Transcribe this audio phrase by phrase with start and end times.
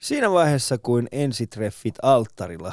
[0.00, 2.72] Siinä vaiheessa, kuin ensitreffit alttarilla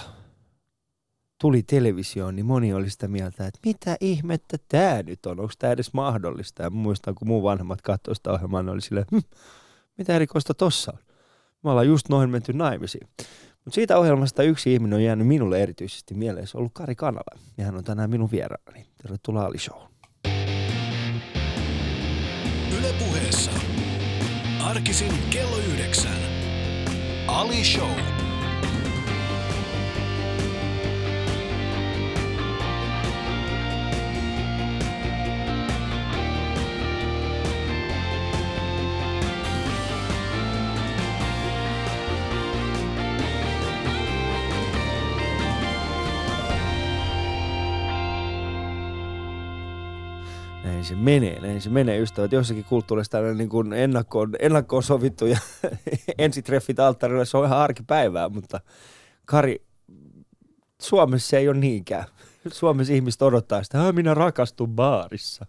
[1.42, 5.74] tuli televisioon, niin moni oli sitä mieltä, että mitä ihmettä tämä nyt on, onko tämä
[5.74, 6.64] edes mahdollista?
[6.64, 9.20] Ja muistan, kun mun vanhemmat katsoivat sitä ohjelmaa, ne oli silleen, hm,
[9.98, 11.00] mitä erikoista tossa on?
[11.64, 13.08] Me ollaan just noin menty naimisiin.
[13.66, 16.48] Mutta siitä ohjelmasta yksi ihminen on jäänyt minulle erityisesti mieleen.
[16.48, 17.40] Se on ollut Kari Kanala.
[17.58, 18.86] Ja hän on tänään minun vieraani.
[19.02, 19.82] Tervetuloa Ali Show.
[22.80, 23.52] Yle puheessa.
[24.64, 26.37] Arkisin kello yhdeksän.
[27.28, 28.27] Ali Show.
[50.88, 52.32] Se menee, näin se menee ystävät.
[52.32, 55.38] Jossakin kulttuurissa tällainen niin kuin ennakkoon, ennakkoon sovittu ja
[56.18, 58.60] ensitreffit alttarilla, se on ihan arkipäivää, mutta
[59.26, 59.62] Kari,
[60.82, 62.06] Suomessa ei ole niinkään.
[62.52, 65.46] Suomessa ihmiset odottaa sitä, että minä rakastun baarissa.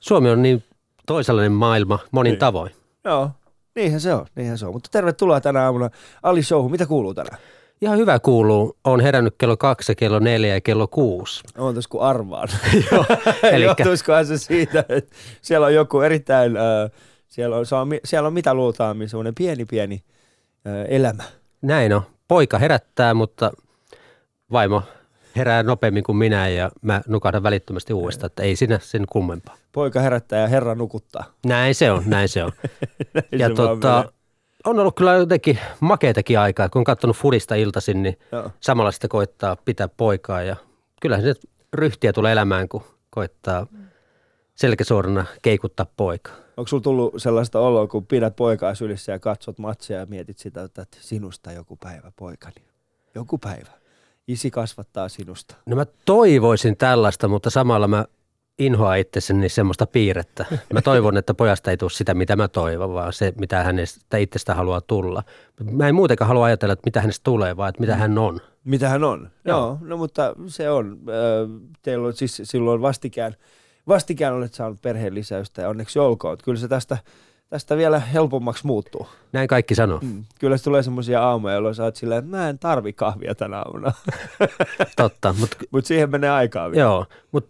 [0.00, 0.64] Suomi on niin
[1.06, 2.38] toisenlainen maailma monin Niin.
[2.38, 2.72] tavoin.
[3.04, 3.30] Joo,
[3.74, 4.72] niinhän se on, niinhän se on.
[4.72, 5.90] Mutta tervetuloa tänä aamuna
[6.22, 6.70] Ali Showhun.
[6.70, 7.38] Mitä kuuluu tänään?
[7.80, 8.76] Ihan hyvä kuuluu.
[8.84, 11.42] On herännyt kello kaksi, kello neljä ja kello kuusi.
[11.58, 12.48] On kuin arvaan.
[12.92, 13.04] Joo,
[13.52, 16.90] elikkä- Johtuisikohan se siitä, että siellä on joku erittäin, äh,
[17.28, 20.02] siellä, on, se on, siellä on mitä luultaammin semmoinen pieni pieni
[20.66, 21.22] äh, elämä.
[21.62, 22.02] Näin on.
[22.28, 23.52] Poika herättää, mutta
[24.52, 24.82] vaimo
[25.36, 29.56] herää nopeammin kuin minä ja mä nukahdan välittömästi uudestaan, että ei siinä sen kummempaa.
[29.72, 31.24] Poika herättää ja herra nukuttaa.
[31.46, 32.52] Näin se on, näin se on.
[33.14, 34.12] Näin ja se tota.
[34.64, 38.50] On ollut kyllä jotenkin makeitakin aikaa, kun on katsonut Fudista iltaisin, niin Joo.
[38.60, 40.56] samalla sitten koittaa pitää poikaa ja
[41.00, 41.34] kyllähän se
[41.74, 43.66] ryhtiä tulee elämään, kun koittaa
[44.54, 46.34] selkäsuorana keikuttaa poikaa.
[46.56, 50.62] Onko sulla tullut sellaista oloa, kun pidät poikaa sylissä ja katsot matsia ja mietit sitä,
[50.62, 52.54] että sinusta joku päivä poikani.
[53.14, 53.70] Joku päivä.
[54.28, 55.54] Isi kasvattaa sinusta.
[55.66, 58.04] No mä toivoisin tällaista, mutta samalla mä
[58.58, 60.44] inhoan itsessäni semmoista piirrettä.
[60.72, 64.54] Mä toivon, että pojasta ei tule sitä, mitä mä toivon, vaan se, mitä hänestä itsestä
[64.54, 65.22] haluaa tulla.
[65.70, 68.40] Mä en muutenkaan halua ajatella, että mitä hänestä tulee, vaan että mitä hän on.
[68.64, 69.30] Mitä hän on?
[69.44, 69.58] Joo.
[69.58, 69.78] Joo.
[69.80, 70.98] No mutta se on.
[71.08, 73.34] Äh, Teillä on siis silloin vastikään,
[73.88, 76.38] vastikään olet saanut perheen lisäystä ja onneksi olkoon.
[76.44, 76.98] Kyllä se tästä,
[77.48, 79.06] tästä vielä helpommaksi muuttuu.
[79.32, 79.98] Näin kaikki sanoo.
[80.02, 80.24] Mm.
[80.40, 83.58] Kyllä se tulee semmoisia aamuja, jolloin sä oot silleen, että mä en tarvi kahvia tänä
[83.58, 83.92] aamuna.
[84.96, 86.82] Totta, mutta mutta siihen menee aikaa vielä.
[86.82, 87.06] joo.
[87.32, 87.48] Mut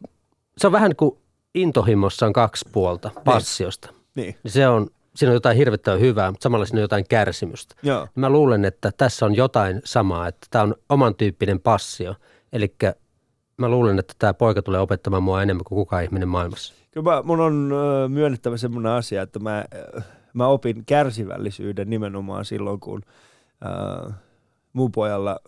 [0.59, 1.19] se on vähän kuin
[1.55, 3.91] intohimossa on kaksi puolta passiosta.
[4.15, 4.37] Niin.
[4.47, 7.75] Se on, siinä on jotain hirvittävän hyvää, mutta samalla siinä on jotain kärsimystä.
[7.83, 8.09] Joo.
[8.15, 12.15] Mä luulen, että tässä on jotain samaa, että tämä on oman tyyppinen passio.
[12.53, 12.75] Eli
[13.57, 16.75] mä luulen, että tämä poika tulee opettamaan mua enemmän kuin kukaan ihminen maailmassa.
[16.91, 17.71] Kyllä mä, mun on
[18.09, 19.65] myönnettävä semmoinen asia, että mä,
[20.35, 23.03] mä opin kärsivällisyyden nimenomaan silloin, kun
[23.67, 24.15] äh,
[24.73, 25.41] mun pojalla,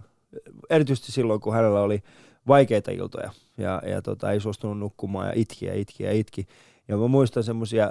[0.71, 2.03] erityisesti silloin, kun hänellä oli
[2.49, 6.47] vaikeita iltoja ja, ja tota, ei suostunut nukkumaan ja itki ja itki ja itki.
[6.89, 7.91] Ja mä muistan semmoisia,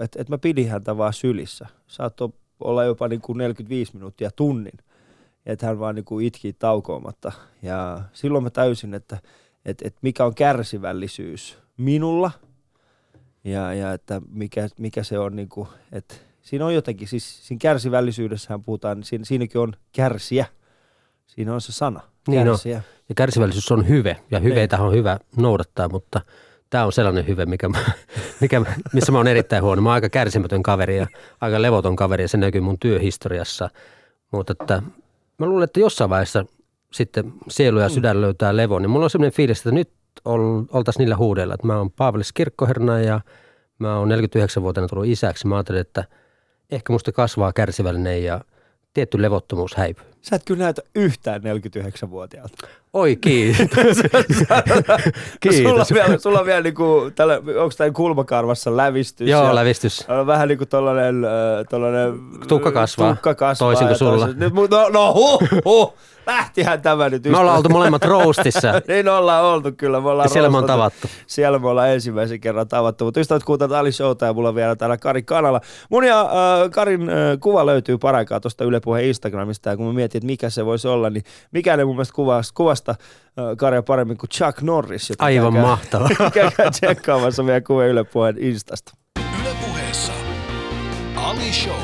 [0.00, 1.66] että, että mä pidin häntä vaan sylissä.
[1.86, 4.78] Saattoi olla jopa niin kuin 45 minuuttia tunnin.
[5.46, 7.32] Että hän vaan niin kuin itki taukoamatta.
[7.62, 9.18] Ja silloin mä täysin, että,
[9.64, 12.30] että, että mikä on kärsivällisyys minulla
[13.44, 17.58] ja, ja että mikä, mikä se on, niin kuin, että siinä on jotenkin, siis siinä
[17.60, 20.46] kärsivällisyydessähän puhutaan, siinä, siinäkin on kärsiä.
[21.26, 22.46] Siinä on se sana, Niin on.
[22.46, 22.82] kärsiä.
[23.08, 26.20] Ja kärsivällisyys on hyve, ja hyveitä on hyvä noudattaa, mutta
[26.70, 27.78] tämä on sellainen hyve, mikä, mä-
[28.40, 29.82] mikä, mä- missä mä oon erittäin huono.
[29.82, 31.06] Mä oon aika kärsimätön kaveri ja
[31.40, 33.70] aika levoton kaveri, ja se näkyy mun työhistoriassa.
[34.32, 34.82] Mutta että
[35.38, 36.44] mä luulen, että jossain vaiheessa
[36.92, 39.90] sitten sielu ja sydän löytää levon, niin mulla on sellainen fiilis, että nyt
[40.24, 43.20] ol, oltaisiin niillä huudella, että mä oon Paavelis Kirkkoherna ja
[43.78, 45.46] mä oon 49-vuotiaana tullut isäksi.
[45.46, 46.04] Mä ajattelin, että
[46.70, 48.40] ehkä musta kasvaa kärsivällinen ja
[48.94, 50.13] tietty levottomuus häipyy.
[50.24, 52.66] Sä et kyllä näytä yhtään 49-vuotiaalta.
[52.94, 53.66] Oi kiitos.
[54.38, 54.62] Sulla
[55.40, 55.90] kiitos.
[55.90, 59.28] on vielä, sulla on vielä niinku, tällä, onko tämä kulmakarvassa lävistys?
[59.28, 60.04] Joo, ja, lävistys.
[60.08, 61.26] on vähän niin kuin tollanen,
[61.70, 63.14] tollanen Tukka kasvaa.
[63.14, 63.68] Tukka kasvaa.
[63.68, 64.26] Toisin kuin sulla.
[64.26, 65.94] Nyt, no, no huh, huh.
[66.26, 67.24] Lähtihän tämä nyt.
[67.24, 68.72] Me ollaan oltu molemmat roastissa.
[68.88, 70.00] niin ollaan oltu kyllä.
[70.00, 71.08] Me ollaan Ja siellä me on tavattu.
[71.26, 73.04] Siellä me ollaan ensimmäisen kerran tavattu.
[73.04, 75.60] Mutta ystävät kuuntelut Ali Showta ja mulla on vielä täällä Kari Kanala.
[75.90, 79.70] Mun ja äh, Karin äh, kuva löytyy paraikaa tuosta Yle Puheen Instagramista.
[79.70, 82.52] Ja kun mä mietin, että mikä se voisi olla, niin mikään ei mun mielestä kuvasta,
[82.54, 85.10] kuvasta äh, Karia paremmin kuin Chuck Norris.
[85.10, 86.08] joten Aivan käykää- mahtavaa.
[86.34, 88.92] Käykää tsekkaamassa meidän kuvia Yle Puheen Instasta.
[89.40, 90.12] Yle puheessa.
[91.16, 91.80] Ali Show.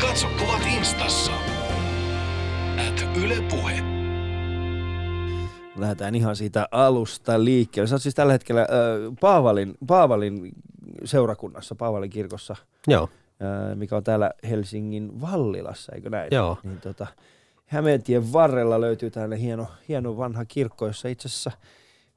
[0.00, 1.32] Katso kuvat instassa.
[2.88, 3.82] At Yle Puhe.
[5.76, 7.86] Lähdetään ihan siitä alusta liikkeelle.
[7.88, 8.66] Sä oot siis tällä hetkellä äh,
[9.20, 10.52] Paavalin, Paavalin
[11.04, 12.56] seurakunnassa, Paavalin kirkossa
[12.88, 13.08] Joo.
[13.40, 16.28] ää, mikä on täällä Helsingin Vallilassa, eikö näin?
[16.30, 16.58] Joo.
[16.62, 17.06] Niin tota,
[17.66, 21.50] Hämeentien varrella löytyy tällainen hieno, hieno vanha kirkko, jossa itse asiassa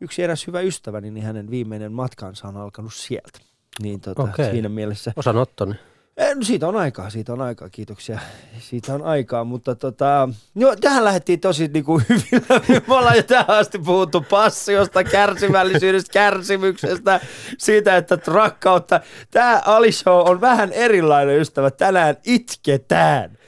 [0.01, 3.39] yksi eräs hyvä ystäväni, niin hänen viimeinen matkansa on alkanut sieltä.
[3.81, 4.51] Niin tota, Okei.
[4.51, 5.75] siinä mielessä Osanottoni.
[6.17, 8.19] Eh, No siitä on aikaa, siitä on aikaa, kiitoksia.
[8.59, 12.81] Siitä on aikaa, mutta tota, no, tähän lähdettiin tosi niin kuin hyvillä.
[12.87, 17.19] Me ollaan jo tähän asti puhuttu passiosta, kärsivällisyydestä, kärsimyksestä,
[17.57, 18.99] siitä, että rakkautta.
[19.31, 21.71] Tämä Ali Show on vähän erilainen ystävä.
[21.71, 23.38] Tänään itketään.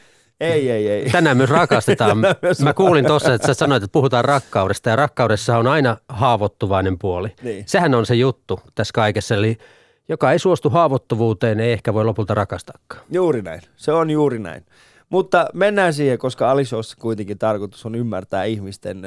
[0.42, 1.10] Ei, ei, ei.
[1.10, 2.18] Tänään myös rakastetaan.
[2.22, 5.98] Tänään myös Mä kuulin tuossa, että sä sanoit, että puhutaan rakkaudesta ja rakkaudessa on aina
[6.10, 7.30] haavoittuvainen puoli.
[7.42, 7.64] Niin.
[7.68, 9.36] Sehän on se juttu tässä kaikessa.
[9.36, 9.58] Eli
[10.10, 13.02] joka ei suostu haavoittuvuuteen, ei ehkä voi lopulta rakastaakaan.
[13.12, 13.62] Juuri näin.
[13.76, 14.66] Se on juuri näin.
[15.12, 19.02] Mutta mennään siihen, koska Alishowssa kuitenkin tarkoitus on ymmärtää ihmisten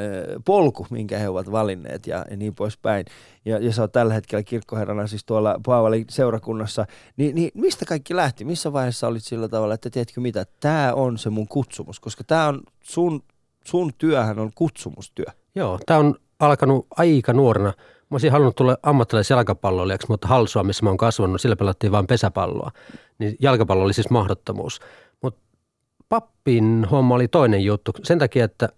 [0.44, 3.04] polku, minkä he ovat valinneet ja, ja niin poispäin.
[3.44, 6.86] Ja, ja sä oot tällä hetkellä kirkkoherrana siis tuolla Paavalin seurakunnassa.
[7.16, 8.44] Niin, niin mistä kaikki lähti?
[8.44, 12.00] Missä vaiheessa olit sillä tavalla, että tiedätkö mitä, tämä on se mun kutsumus?
[12.00, 13.22] Koska tämä on sun,
[13.64, 15.26] sun työhän on kutsumustyö.
[15.54, 17.72] Joo, tämä on alkanut aika nuorena.
[18.10, 22.06] Mä olisin halunnut tulla ammattilaisen jalkapalloilijaksi, mutta Halsua, missä mä oon kasvanut, sillä pelattiin vain
[22.06, 22.70] pesäpalloa.
[23.18, 24.80] Niin jalkapallo oli siis mahdottomuus.
[26.08, 27.92] Pappin homma oli toinen juttu.
[28.02, 28.68] Sen takia, että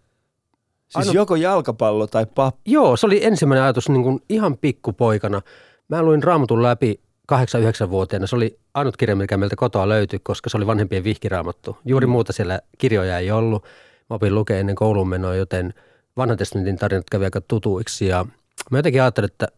[0.89, 2.57] Siis Ainut- joko jalkapallo tai pap.
[2.67, 5.43] Joo, se oli ensimmäinen ajatus niin kuin ihan pikkupoikana.
[5.89, 7.01] Mä luin raamatun läpi
[7.33, 8.27] 8-9-vuotiaana.
[8.27, 11.79] Se oli ainut kirja, mikä meiltä kotoa löytyi, koska se oli vanhempien vihkiraamattu.
[11.85, 13.63] Juuri muuta siellä kirjoja ei ollut.
[14.11, 15.75] Mä opin lukea ennen kouluun menoa, joten
[16.17, 18.07] vanhan testamentin tarinat kävi aika tutuiksi.
[18.07, 18.27] Ja
[18.71, 19.49] mä jotenkin ajattelin, että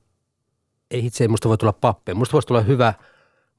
[0.90, 2.14] ei itse ei musta voi tulla pappi.
[2.14, 2.94] Musta voisi tulla hyvä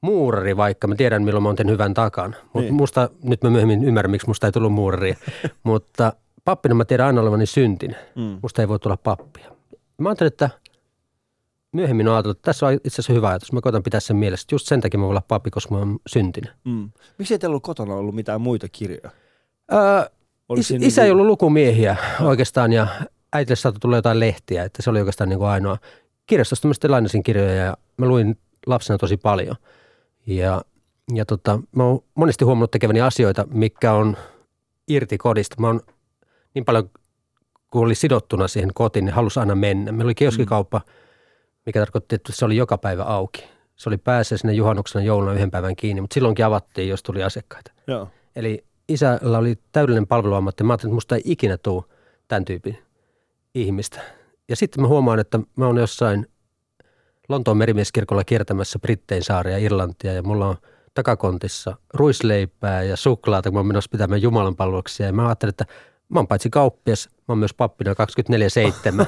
[0.00, 0.86] muurari vaikka.
[0.86, 2.30] Mä tiedän, milloin mä oon tehnyt hyvän takan.
[2.42, 2.64] Mutta Niin.
[2.64, 2.74] niin.
[2.74, 5.16] musta, nyt mä myöhemmin ymmärrän, miksi musta ei tullut muuraria.
[5.62, 6.12] Mutta
[6.44, 7.96] pappina mä tiedän aina olevani syntinen.
[8.16, 8.38] Mm.
[8.42, 9.50] Musta ei voi tulla pappia.
[9.98, 10.50] Mä ajattelin, että
[11.72, 13.52] myöhemmin on ajatellut, että tässä on itse asiassa hyvä ajatus.
[13.52, 14.46] Mä koitan pitää sen mielessä.
[14.52, 16.52] Just sen takia mä voin olla pappi, koska mä oon syntinen.
[16.64, 16.90] Mm.
[17.18, 19.10] Miksi ei teillä ollut kotona ollut mitään muita kirjoja?
[19.72, 20.02] Öö,
[20.56, 22.86] is, siinä isä ei niinku- ollut lukumiehiä oikeastaan ja
[23.32, 25.78] äitille saattoi tulla jotain lehtiä, että se oli oikeastaan niin kuin ainoa.
[26.26, 29.56] Kirjastosta mä sitten lainasin kirjoja ja mä luin lapsena tosi paljon.
[30.30, 30.62] Ja,
[31.14, 34.16] ja tota, mä oon monesti huomannut tekeväni asioita, mikä on
[34.88, 35.56] irti kodista.
[35.58, 35.80] Mä oon
[36.54, 36.90] niin paljon,
[37.70, 39.92] kun oli sidottuna siihen kotiin, niin halusi aina mennä.
[39.92, 40.80] Meillä oli kioskikauppa,
[41.66, 43.44] mikä tarkoitti, että se oli joka päivä auki.
[43.76, 47.72] Se oli pääsee sinne juhannuksena jouluna yhden päivän kiinni, mutta silloinkin avattiin, jos tuli asiakkaita.
[47.86, 48.08] Joo.
[48.36, 50.64] Eli isällä oli täydellinen palveluammatti.
[50.64, 51.84] Mä ajattelin, että musta ei ikinä tule
[52.28, 52.78] tämän tyypin
[53.54, 54.00] ihmistä.
[54.48, 56.26] Ja sitten mä huomaan, että mä oon jossain
[57.30, 60.56] Lontoon merimieskirkolla kiertämässä Brittein saaria Irlantia ja mulla on
[60.94, 65.06] takakontissa ruisleipää ja suklaata, kun mä oon menossa pitämään Jumalan palveluksia.
[65.06, 65.66] Ja mä ajattelin, että
[66.08, 67.92] mä oon paitsi kauppias, mä oon myös pappina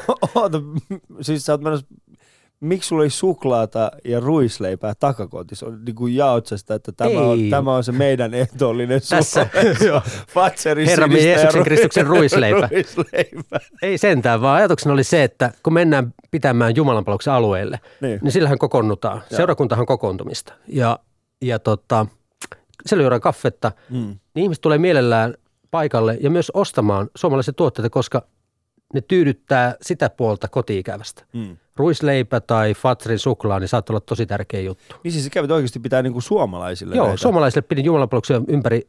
[0.04, 0.14] 24-7.
[0.34, 0.76] Oota, m-
[1.20, 1.86] siis sä oot menossa,
[2.62, 5.66] miksi sulla oli suklaata ja ruisleipää takakontissa?
[5.86, 9.46] Niin kuin jaot sitä, että tämä on, tämä on se meidän ehdollinen Tässä.
[10.34, 12.68] Fatserin Herramme ja Jeesuksen Kristuksen ruisleipä.
[12.72, 13.60] ruisleipä.
[13.82, 18.18] Ei sentään, vaan ajatuksena oli se, että kun mennään pitämään Jumalanpalveluksen alueelle, Niin.
[18.22, 18.32] niin.
[18.32, 19.16] sillähän kokoonnutaan.
[19.16, 19.36] Joo.
[19.36, 20.52] Seurakuntahan on kokoontumista.
[20.68, 20.98] Ja,
[21.42, 22.06] ja tota,
[22.86, 23.96] siellä juodaan kaffetta, Mm.
[24.34, 25.34] niin ihmiset tulee mielellään
[25.70, 28.22] paikalle ja myös ostamaan suomalaisia tuotteita, koska
[28.92, 31.24] ne tyydyttää sitä puolta kotiikävästä.
[31.32, 31.56] Mm.
[31.76, 34.96] Ruisleipä tai Fatrin suklaa, niin saattaa olla tosi tärkeä juttu.
[35.04, 37.20] Niin siis sä kävit oikeasti pitää niinku suomalaisille Joo, näitä.
[37.20, 38.88] suomalaisille pidin jumalanpalveluksia ympäri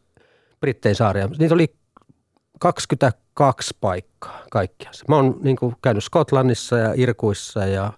[0.59, 1.29] Brittein saaria.
[1.39, 1.73] Niitä oli
[2.59, 4.93] 22 paikkaa kaikkiaan.
[5.07, 7.93] Mä oon niin kuin, käynyt Skotlannissa ja Irkuissa ja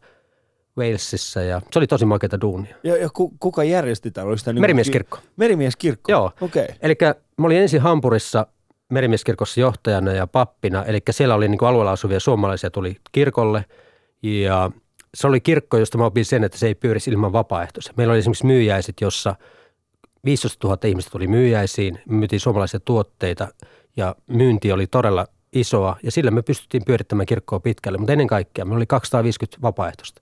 [0.77, 2.75] Walesissa ja se oli tosi makeata duunia.
[2.83, 4.27] Ja, ja ku, kuka järjesti tämän?
[4.27, 5.17] Oliko sitä niinku Merimieskirkko.
[5.17, 6.11] ki- Merimieskirkko?
[6.11, 6.31] Joo.
[6.41, 6.63] Okei.
[6.63, 6.75] Okay.
[6.81, 6.95] Eli
[7.37, 8.47] mä olin ensin Hampurissa
[8.89, 13.65] merimieskirkossa johtajana ja pappina, eli siellä oli niin kuin alueella asuvia suomalaisia tuli kirkolle
[14.23, 14.71] ja
[15.13, 17.93] se oli kirkko, josta mä opin sen, että se ei pyörisi ilman vapaaehtoisia.
[17.97, 19.35] Meillä oli esimerkiksi myyjäiset, jossa
[20.25, 23.47] 15 000 ihmistä tuli myyjäisiin, me myytiin suomalaisia tuotteita
[23.97, 28.65] ja myynti oli todella isoa ja sillä me pystyttiin pyörittämään kirkkoa pitkälle, mutta ennen kaikkea
[28.65, 30.21] meillä oli 250 vapaaehtoista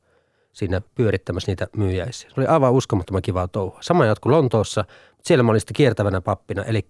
[0.53, 2.29] siinä pyörittämässä niitä myyjäisiä.
[2.29, 3.77] Se oli aivan uskomattoman kivaa touhua.
[3.81, 6.87] Sama jatkui Lontoossa, mutta siellä mä olin sitten kiertävänä pappina, eli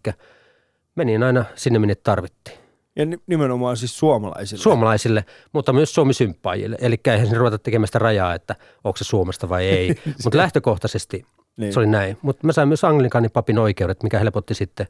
[0.95, 2.57] menin aina sinne, minne tarvittiin.
[2.95, 4.61] Ja ni- nimenomaan siis suomalaisille.
[4.63, 6.77] Suomalaisille, mutta myös suomisymppaajille.
[6.81, 9.95] Eli eihän sinne ruveta tekemään sitä rajaa, että onko se Suomesta vai ei.
[10.23, 11.25] mutta lähtökohtaisesti
[11.57, 11.73] Niin.
[11.73, 12.17] se oli näin.
[12.21, 14.87] Mutta mä sain myös anglikaanin papin oikeudet, mikä helpotti sitten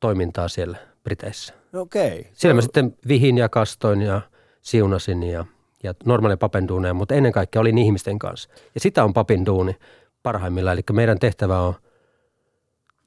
[0.00, 1.54] toimintaa siellä Briteissä.
[1.72, 2.18] No Okei.
[2.20, 2.24] Okay.
[2.32, 4.20] Siellä mä sitten vihin ja kastoin ja
[4.62, 5.44] siunasin ja,
[5.82, 8.48] ja normaaleja papin duuneja, mutta ennen kaikkea olin ihmisten kanssa.
[8.74, 9.76] Ja sitä on papin duuni
[10.22, 10.74] parhaimmillaan.
[10.74, 11.74] Eli meidän tehtävä on,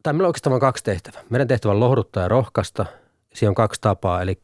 [0.03, 1.21] tai meillä on oikeastaan vain kaksi tehtävää.
[1.29, 2.85] Meidän tehtävä on lohduttaa ja rohkaista.
[3.33, 4.39] Siinä on kaksi tapaa, eli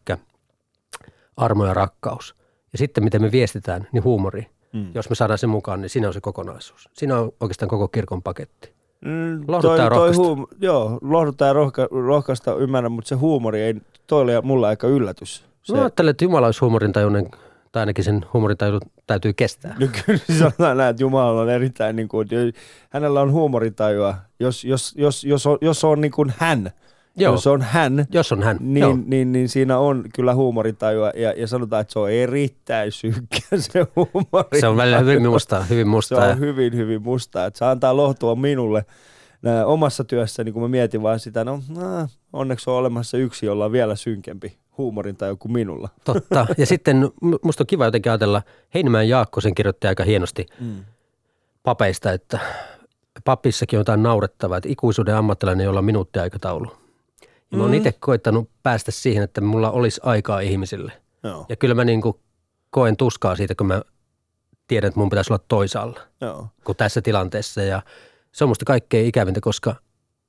[1.38, 2.36] armo ja rakkaus.
[2.72, 4.48] Ja sitten miten me viestitään, niin huumori.
[4.74, 4.92] Mm.
[4.96, 6.90] Jos me saadaan sen mukaan, niin siinä on se kokonaisuus.
[6.94, 8.74] Siinä on oikeastaan koko kirkon paketti.
[9.06, 10.24] Mm, Lohduttaa ja rohkaista.
[10.24, 13.76] huum- joo, lohduttaa ja rohka- rohkaista ymmärrän, mutta se huumori ei,
[14.08, 15.46] toi oli mulla aika yllätys.
[15.64, 17.30] Se, Mä ajattelen, että Jumala olisi huumorintajuinen,
[17.76, 19.76] tai ainakin sen huumorintajun täytyy kestää.
[19.80, 22.28] No kyllä sanotaan näin, että Jumala on erittäin, niin kuin,
[22.90, 26.72] hänellä on huumorintajua, jos, jos, jos, jos, on, jos on niin kuin hän,
[27.18, 28.58] Joo, jos on hän, jos on hän.
[28.60, 32.92] niin, niin, niin, niin siinä on kyllä huumorintajua ja, ja sanotaan, että se on erittäin
[32.92, 34.60] synkkä se huumori.
[34.60, 36.26] Se on välillä hyvin mustaa, hyvin Se mustaa.
[36.26, 37.46] on hyvin, hyvin mustaa.
[37.46, 38.86] Että se antaa lohtua minulle
[39.42, 43.66] nää, omassa työssäni, kun mä mietin vaan sitä, no nah, onneksi on olemassa yksi, jolla
[43.66, 45.90] on vielä synkempi huumorintaju kuin minulla.
[46.04, 46.48] Totta.
[46.58, 48.42] Ja sitten mu- musta on kiva jotenkin ajatella,
[48.74, 50.86] Heinimäen Jaakko sen kirjoitti aika hienosti Mm.
[51.64, 52.40] papeista, että
[53.26, 56.72] papissakin on jotain naurettavaa, että ikuisuuden ammattilainen, jolla on minuuttiaikataulu.
[57.52, 57.78] Ja mä oon Mm.
[57.78, 60.92] itse koittanut päästä siihen, että mulla olisi aikaa ihmisille.
[61.24, 62.16] Joo, Ja kyllä mä niin kuin
[62.70, 63.82] koen tuskaa siitä, kun mä
[64.68, 66.48] tiedän, että mun pitäisi olla toisaalla joo.
[66.64, 67.62] kuin tässä tilanteessa.
[67.62, 67.82] Ja
[68.32, 69.76] se on musta kaikkein ikävintä, koska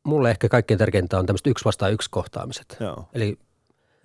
[0.05, 2.77] mulle ehkä kaikkein tärkeintä on tämmöiset yksi vastaan yksi kohtaamiset.
[2.81, 3.09] joo.
[3.13, 3.39] Eli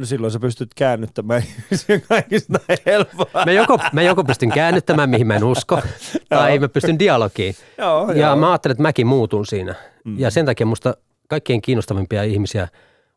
[0.02, 3.46] No silloin sä pystyt käännyttämään ihmisiä kaikista helpoa.
[3.46, 5.82] mä joko, mä joko pystyn käännyttämään, mihin mä en usko,
[6.30, 7.56] tai mä pystyn dialogiin.
[7.78, 8.36] Joo, Ja joo.
[8.36, 9.76] mä ajattelen, että mäkin muutun siinä.
[10.06, 10.20] Mm.
[10.20, 10.98] Ja sen takia musta
[11.30, 12.68] kaikkein kiinnostavimpia ihmisiä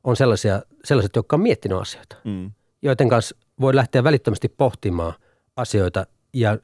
[0.05, 2.51] on sellaisia, sellaiset, jotka on miettinyt asioita, Mm.
[2.83, 5.13] joiden kanssa voi lähteä välittömästi pohtimaan
[5.57, 6.59] asioita ja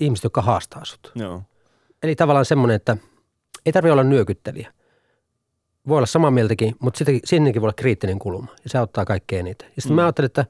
[0.00, 1.12] ihmiset, jotka haastaa sut.
[1.14, 1.42] Joo.
[2.02, 2.96] Eli tavallaan semmoinen, että
[3.66, 4.72] ei tarvitse olla nyökyttelijä.
[5.88, 9.46] Voi olla samaa mieltäkin, mutta sitten sinnekin voi olla kriittinen kulma ja se auttaa kaikkein
[9.46, 9.68] eniten.
[9.76, 9.96] Ja sitten Mm.
[9.96, 10.46] mä ajattelin, että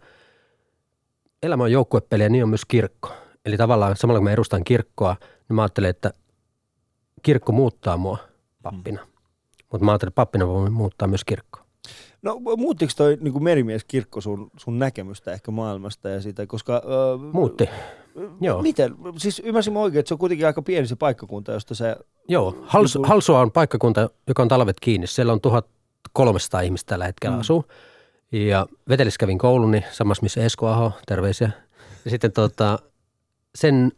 [1.43, 3.13] elämä on joukkuepeli ja niin on myös kirkko.
[3.45, 6.13] Eli tavallaan samalla kun mä edustan kirkkoa, niin mä ajattelen, että
[7.23, 8.19] kirkko muuttaa mua
[8.63, 9.07] pappina.
[9.73, 11.62] Mutta mä ajattelen, että pappina voi muuttaa myös kirkkoa.
[12.23, 16.83] No muuttiko toi niin kuin merimieskirkko sun, sun näkemystä ehkä maailmasta ja siitä, koska...
[16.85, 17.69] Öö, Muutti.
[18.41, 18.63] Joo.
[18.63, 18.95] Miten?
[19.17, 21.97] Siis ymmärsin mä oikein, että se on kuitenkin aika pieni se paikkakunta, josta se...
[22.29, 25.07] Joo, Hals, Niin Halsua on paikkakunta, joka on talvet kiinni.
[25.07, 27.41] Siellä on 1300 ihmistä tällä hetkellä Mm.
[27.41, 27.65] asuu.
[28.33, 31.51] Ja Vetelis kävin kouluni, samassa missä Esko Aho, terveisiä.
[32.05, 32.79] Ja sitten tota,
[33.55, 33.93] sen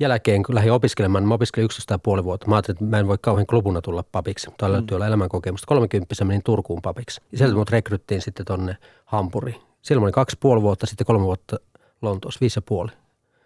[0.00, 2.48] jälkeen, kun lähdin opiskelemaan, niin mä opiskelin 11 ja puoli vuotta.
[2.48, 4.48] Mä ajattelin, että mä en voi kauhean klubuna tulla papiksi.
[4.48, 5.66] Mutta täytyy olla elämänkokemusta.
[5.66, 7.20] 30 menin Turkuun papiksi.
[7.32, 9.60] Ja sieltä mut rekryttiin sitten tonne Hampuriin.
[9.82, 11.56] Silloin mä olin kaksi puoli vuotta, sitten kolme vuotta
[12.02, 12.90] Lontoossa, viisi ja puoli.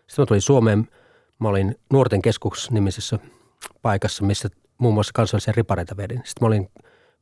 [0.06, 0.88] Sitten mä tulin Suomeen.
[1.38, 3.18] Mä olin nuorten keskus nimisessä
[3.82, 6.22] paikassa, missä muun muassa kansallisia ripareita vedin.
[6.24, 6.68] Sitten mä olin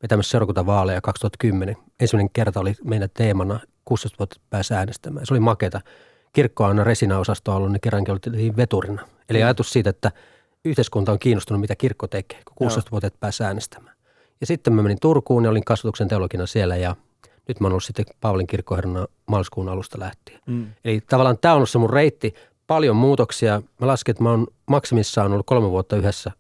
[0.03, 1.77] vetämässä seurakuntavaaleja 2010.
[2.01, 5.27] Ensimmäinen kerta oli meidän teemana 16 vuotta pääsi äänestämään.
[5.27, 5.81] Se oli maketa.
[6.33, 9.03] Kirkko on resinaosasto ollut, niin kerrankin oltiin veturina.
[9.29, 10.13] Eli ajatus siitä, että
[10.65, 13.97] yhteiskunta on kiinnostunut, mitä kirkko tekee, kun 16-vuotiaat pääsi äänestämään.
[14.41, 16.97] Ja sitten mä menin Turkuun ja olin kasvatuksen teologina siellä ja
[17.49, 20.41] nyt mä oon ollut sitten Paavalin kirkkoherrana maaliskuun alusta lähtien.
[20.47, 20.67] Mm.
[20.85, 22.35] Eli tavallaan tämä on ollut se mun reitti.
[22.67, 23.63] Paljon muutoksia.
[23.81, 26.31] Mä lasken, että mä oon maksimissaan ollut kolme vuotta yhdessä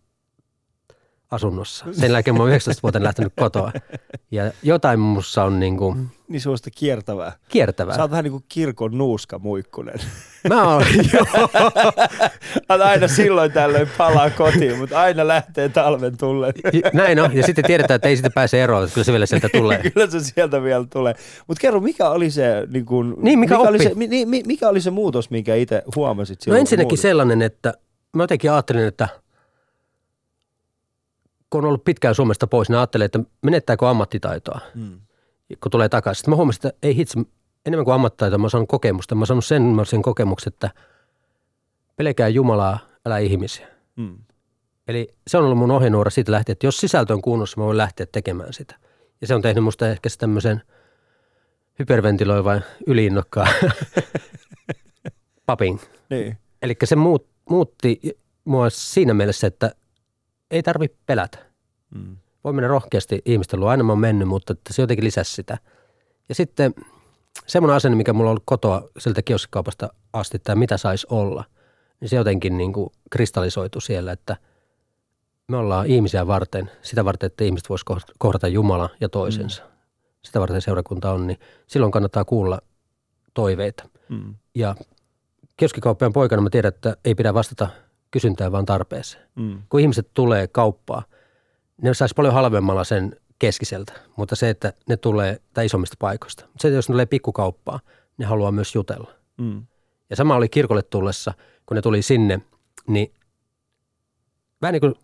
[1.30, 1.87] asunnossa.
[1.92, 3.73] Sen jälkeen mä oon 19 vuotta lähtenyt kotoa.
[4.30, 7.32] Ja jotain mussa on niin kuin Niin sellaista kiertävää.
[7.49, 7.97] kiertävää.
[7.97, 9.99] Sä oot vähän niin kuin kirkon nuuska muikkunen.
[10.49, 11.49] Mä oon, joo,
[12.68, 16.52] aina silloin tällöin palaa kotiin, mutta aina lähtee talven tullen.
[16.92, 17.37] näin on.
[17.37, 19.78] Ja sitten tiedetään, että ei siitä pääse eroon, että kyllä se vielä sieltä tulee.
[19.94, 21.14] Kyllä se sieltä vielä tulee.
[21.49, 23.85] Mutta kerro, mikä oli se, niin kun, Niin, mikä oli oppi?
[23.88, 26.56] se, mi, mi, mikä oli se muutos, minkä itse huomasit No silloin?
[26.56, 27.00] kun ensinnäkin muutit?
[27.00, 27.75] sellainen, että
[28.16, 29.08] mä jotenkin ajattelin, että
[31.50, 34.61] kun on ollut pitkään Suomesta pois, niin ajattelin, että menettääkö ammattitaitoa.
[34.75, 35.00] Mm.
[35.62, 36.19] kun tulee takaisin.
[36.19, 37.19] Sitten mä huomasin, että ei hitsi,
[37.67, 39.14] enemmän kuin ammattitaitoa, mä oon saanut kokemusta.
[39.14, 40.71] Mä oon saanut sen, sen kokemuksen, että
[41.97, 43.69] pelkää Jumalaa, älä ihmisiä.
[43.97, 44.19] Mm.
[44.88, 47.76] Eli se on ollut mun ohjenuora siitä lähtien, että jos sisältö on kunnossa, mä voin
[47.76, 48.76] lähteä tekemään sitä.
[49.21, 50.62] Ja se on tehnyt musta ehkä se tämmöisen
[51.78, 53.49] hyperventiloivan yliinnokkaan
[55.47, 55.81] papin.
[56.11, 56.38] Niin.
[56.62, 58.00] Eli se muut, muutti
[58.45, 59.75] mua siinä mielessä, että
[60.50, 61.38] ei tarvi pelätä.
[61.95, 62.17] Mm.
[62.45, 63.69] voi mennä rohkeasti ihmisten luo.
[63.69, 65.59] Aina mä oon mennyt, mutta että se jotenkin lisäsi sitä.
[66.28, 66.75] Ja sitten
[67.47, 71.45] semmoinen asenne, mikä mulla on ollut kotoa sieltä kioskikaupasta asti, tai mitä saisi olla,
[72.00, 74.37] niin se jotenkin niin kuin kristallisoitu siellä, että
[75.49, 77.85] me ollaan ihmisiä varten, sitä varten, että ihmiset vois
[78.19, 79.62] kohdata Jumala ja toisensa.
[79.62, 79.69] Mm.
[80.25, 82.61] Sitä varten seurakunta on, niin silloin kannattaa kuulla
[83.35, 83.88] toiveita.
[84.09, 84.35] Mm.
[84.55, 84.75] Ja
[85.57, 87.69] kioskikauppiaan poikana mä tiedän, että ei pidä vastata
[88.10, 89.62] kysyntään, vaan tarpeeseen Mm.
[89.68, 91.02] kun ihmiset tulee kauppaan,
[91.82, 96.46] ne saisi paljon halvemmalla sen keskiseltä, mutta se, että ne tulee tai isommista paikoista.
[96.60, 97.80] Se, jos ne tulee pikkukauppaan,
[98.18, 99.10] ne haluaa myös jutella.
[99.36, 99.66] Mm.
[100.10, 101.34] Ja sama oli kirkolle tullessa,
[101.66, 102.40] kun ne tuli sinne,
[102.86, 103.12] niin
[104.62, 104.94] vähän niin kuin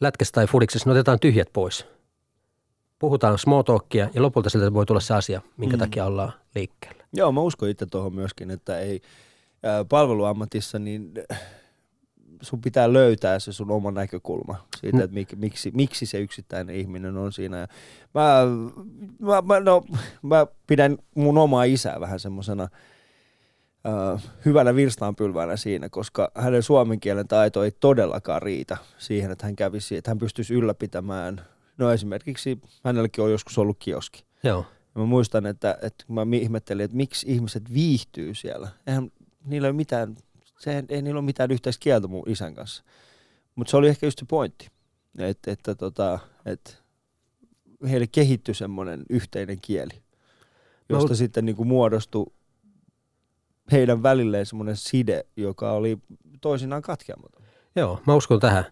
[0.00, 1.86] lätkässä tai fudiksessa, ne otetaan tyhjät pois.
[2.98, 5.80] Puhutaan small talkia ja lopulta sieltä voi tulla se asia, minkä Mm.
[5.80, 7.04] takia ollaan liikkeellä.
[7.12, 9.00] Joo, mä uskon itse tuohon myöskin, että ei
[9.62, 11.40] ää, palveluammatissa, niin äh,
[12.42, 17.16] sun pitää löytää se sun oma näkökulma siitä, että mik, miksi, miksi se yksittäinen ihminen
[17.16, 17.58] on siinä.
[17.58, 17.66] Ja
[18.14, 18.44] mä,
[19.18, 19.84] mä, mä, no,
[20.22, 22.68] mä pidän mun omaa isää vähän semmoisena
[23.86, 29.56] äh, hyvänä virstaanpylvänä siinä, koska hänen suomen kielen taito ei todellakaan riitä siihen, että hän
[29.56, 31.40] kävisi, että hän pystyisi ylläpitämään,
[31.78, 34.24] no esimerkiksi hänelläkin on joskus ollut kioski.
[34.42, 34.64] Joo.
[34.94, 38.68] Ja mä muistan, että, että mä ihmettelin, että miksi ihmiset viihtyy siellä.
[38.86, 39.10] Eihän
[39.44, 40.16] niillä ole mitään,
[40.60, 42.84] se, ei niillä ole mitään yhteistä kieltä mun isän kanssa.
[43.54, 44.68] Mutta se oli ehkä just se pointti,
[45.18, 46.70] että, että, tota, että
[47.90, 50.02] heille kehittyi semmoinen yhteinen kieli,
[50.88, 52.26] josta No- sitten niin kuin muodostui
[53.72, 55.98] heidän välilleen semmoinen side, joka oli
[56.40, 57.42] toisinaan katkeamaton.
[57.76, 58.64] Joo, mä uskon tähän.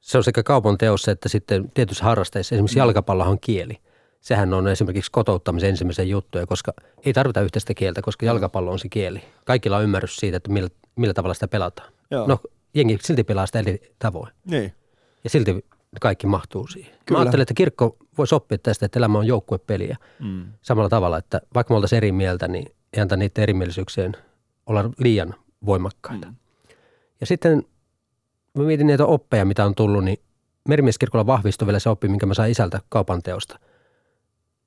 [0.00, 2.54] Se on sekä kaupan teossa että sitten tietyissä harrasteissa.
[2.54, 3.78] Esimerkiksi jalkapallohan on kieli.
[4.20, 6.72] Sehän on esimerkiksi kotouttamisen ensimmäisen juttuja, koska
[7.04, 9.20] ei tarvita yhteistä kieltä, koska jalkapallo on se kieli.
[9.44, 11.92] Kaikilla on ymmärrys siitä, että millä, millä tavalla sitä pelataan.
[12.10, 12.26] Joo.
[12.26, 12.38] No,
[12.74, 14.32] jengi silti pelaa sitä eri tavoin.
[14.44, 14.72] Niin.
[15.24, 15.64] Ja silti
[16.00, 16.94] kaikki mahtuu siihen.
[17.06, 17.18] Kyllä.
[17.18, 19.96] Mä ajattelen, että kirkko voisi oppia tästä, että elämä on joukkuepeliä.
[20.20, 20.44] Mm.
[20.62, 24.16] Samalla tavalla, että vaikka me oltaisiin eri mieltä, niin ei anta niiden erimielisyyksien
[24.66, 25.34] olla liian
[25.66, 26.26] voimakkaita.
[26.26, 26.34] Mm.
[27.20, 27.62] Ja sitten
[28.54, 30.18] mä mietin niitä oppeja, mitä on tullut, niin
[30.68, 33.58] Merimieskirkolla vahvistui vielä se oppi, minkä mä sain isältä kaupan teosta.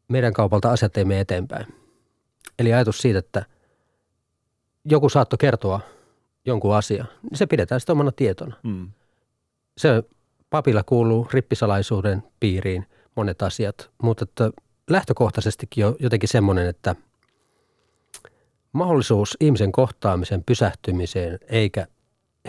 [0.08, 1.68] Meidän kaupalta asiat ei mene eteenpäin.
[2.60, 3.46] Eli ajatus siitä, että
[4.86, 5.80] joku saattoi kertoa
[6.48, 8.56] jonkun asian, niin se pidetään sitten omana tietona.
[8.64, 8.88] Mm.
[9.78, 10.04] Se
[10.50, 12.86] papilla kuuluu rippisalaisuuden piiriin
[13.16, 14.52] monet asiat, mutta että
[14.90, 16.96] lähtökohtaisestikin on jotenkin semmoinen, että
[18.74, 21.88] mahdollisuus ihmisen kohtaamisen pysähtymiseen eikä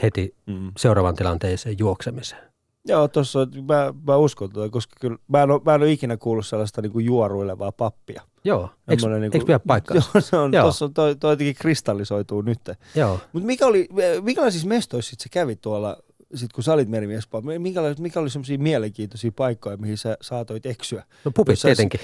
[0.02, 0.72] heti Mm.
[0.76, 2.42] seuraavan tilanteeseen juoksemiseen.
[2.88, 3.38] Joo, tuossa
[3.68, 6.82] mä, mä uskon tuota, koska kyllä mä en, ole, mä en ole ikinä kuullut sellaista
[6.82, 8.22] niinku juoruilevaa pappia.
[8.48, 9.96] Joo, eikö, Semmoinen eikö pidä paikkaa?
[10.14, 10.62] Joo, se on, Joo.
[10.62, 12.58] tuossa on, toi, toi jotenkin kristallisoituu nyt.
[12.94, 13.20] Joo.
[13.32, 13.88] Mutta mikä oli,
[14.22, 15.96] minkälaisissa mestoissa sit sä kävit tuolla,
[16.34, 20.66] sit kun sä olit merimiespa, mikä, oli- mikä oli semmoisia mielenkiintoisia paikkoja, mihin sä saatoit
[20.66, 22.00] eksyä No sä- tietenkin.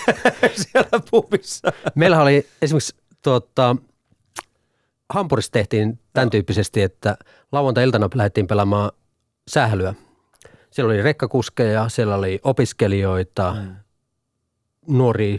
[0.72, 1.72] siellä pubissa?
[1.94, 3.76] Meillä oli esimerkiksi tuota,
[5.10, 7.16] Hampurissa tehtiin tämän tyyppisesti, että
[7.52, 8.90] lauantai-iltana lähdettiin pelaamaan
[9.50, 9.94] sählyä.
[10.70, 13.74] Siellä oli rekkakuskeja, siellä oli opiskelijoita, Mm.
[14.88, 15.38] nuoria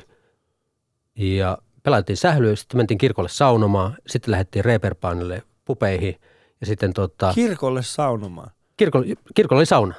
[1.16, 6.16] ja pelattiin sählyä, sitten mentiin kirkolle saunomaan, sitten lähdettiin reperpaanille pupeihin
[6.62, 8.52] ja sitten tota, Kirkolle saunomaan.
[8.78, 9.94] kirkolla, kirkolla oli sauna.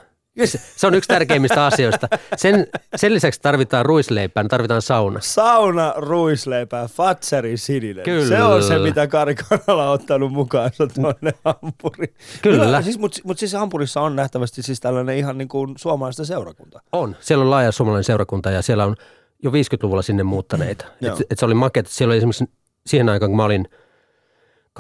[0.45, 2.09] Se, se on yksi tärkeimmistä asioista.
[2.37, 5.21] Sen, sen lisäksi tarvitaan ruisleipää, niin tarvitaan sauna.
[5.23, 8.05] Sauna, ruisleipää, Fatserin sininen.
[8.05, 8.29] Kyllä.
[8.29, 12.15] Se on se, mitä Kari Kanala on ottanut mukaansa tuonne Hampuriin.
[12.43, 12.83] Kyllä.
[12.83, 16.81] Siis, Mutta mut siis Hampurissa on nähtävästi siis tällainen ihan niin kuin suomalaista seurakunta.
[16.93, 17.17] On.
[17.21, 18.97] Siellä on laaja suomalainen seurakunta ja siellä on
[19.43, 20.85] jo 50-luvulla sinne muuttaneita.
[21.01, 21.17] Joo.
[21.21, 21.87] et, et se oli makeet.
[21.87, 22.45] Siellä oli esimerkiksi
[22.87, 23.69] siihen aikaan, kun mä olin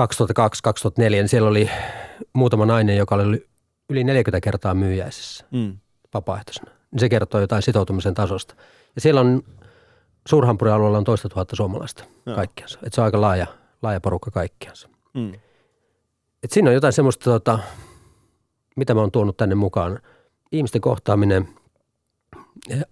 [0.00, 1.70] 2002-2004, niin siellä oli
[2.32, 3.46] muutama nainen, joka oli
[3.90, 5.76] yli 40 kertaa myyjäisessä Mm.
[6.14, 6.70] vapaaehtoisena.
[6.90, 8.54] Niin se kertoo jotain sitoutumisen tasosta.
[8.94, 9.42] Ja siellä on
[10.28, 12.36] Suurhampurin alueella on toista tuhatta suomalaista Joo.
[12.36, 12.78] kaikkiansa.
[12.82, 13.46] Et se on aika laaja,
[13.82, 14.88] laaja porukka kaikkiansa.
[15.14, 15.32] Mm.
[16.42, 17.58] Et siinä on jotain semmoista, tota,
[18.76, 19.98] mitä mä oon tuonut tänne mukaan.
[20.52, 21.48] Ihmisten kohtaaminen,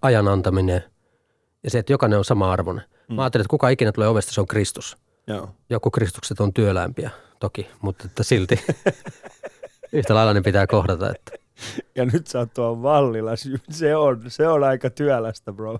[0.01, 0.83] ajan antaminen
[1.65, 2.85] ja se, että jokainen on sama arvoinen.
[3.09, 3.15] Mm.
[3.15, 4.97] Mä ajattelin, että kuka ikinä tulee ovesta, se on Kristus.
[5.27, 5.49] Joo.
[5.69, 8.59] Joku Kristukset on työlämpiä toki, mutta että silti
[9.93, 11.11] yhtä lailla ne pitää kohdata.
[11.11, 11.31] Että.
[11.95, 13.31] Ja nyt sä oot tuolla Vallilla.
[13.69, 15.79] Se on, se on aika työlästä, bro.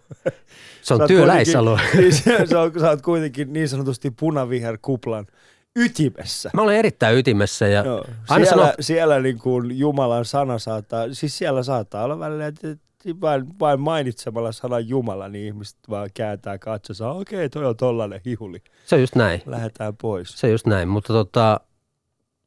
[0.82, 1.80] Se on työläisalue.
[1.94, 5.28] Niin, se, se on, sä oot kuitenkin niin sanotusti punaviherkuplan
[5.76, 6.50] ytimessä.
[6.54, 8.06] Mä olen erittäin ytimessä ja Joo.
[8.30, 12.76] aina Siellä, sanoo, siellä niin kuin Jumalan sana saattaa, siis siellä saattaa olla välillä, että
[13.22, 18.62] vain, vain mainitsemalla sanan Jumala, niin ihmiset vaan kääntää katsonsa, okei, toi on tollanen hihuli,
[18.86, 19.42] se on just näin.
[19.46, 20.30] lähdetään pois.
[20.40, 21.60] Se on just näin, mutta tota,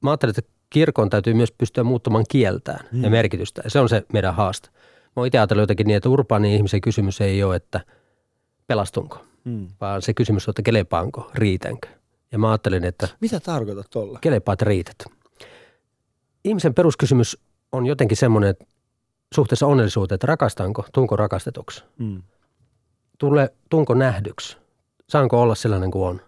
[0.02, 3.04] mä ajattelin, että kirkon täytyy myös pystyä muuttamaan kieltään Mm.
[3.04, 3.60] ja merkitystä.
[3.64, 4.68] Ja se on se meidän haaste.
[5.16, 7.80] Mä itse ajatellut jotenkin niin, että urbaani ihmisen kysymys ei ole, että
[8.66, 9.68] pelastunko, Hmm.
[9.80, 11.88] vaan se kysymys on, että kelepaanko, riitänkö.
[12.32, 14.18] Ja mä ajattelin, että Mitä tarkoitat tolla?
[14.22, 14.96] kelepaat riität.
[16.44, 17.38] Ihmisen peruskysymys
[17.72, 18.64] on jotenkin semmoinen, että
[19.34, 22.22] suhteessa onnellisuuteen, että rakastanko, tunko rakastetuksi, Hmm.
[23.18, 24.56] tule, tunko nähdyksi,
[25.08, 26.20] saanko olla sellainen kuin on,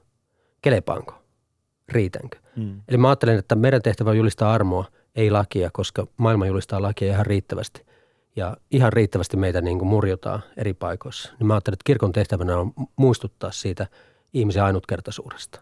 [0.63, 1.15] kelepaanko,
[1.89, 2.39] riitänkö.
[2.57, 2.81] Hmm.
[2.89, 4.85] Eli mä ajattelen, että meidän tehtävä on julistaa armoa,
[5.15, 7.87] ei lakia, koska maailma julistaa lakia ihan riittävästi.
[8.37, 11.33] Ja ihan riittävästi meitä niin kuin murjotaan eri paikoissa.
[11.39, 13.87] Niin mä ajattelen, että kirkon tehtävänä on muistuttaa siitä
[14.33, 15.61] ihmisen ainutkertaisuudesta.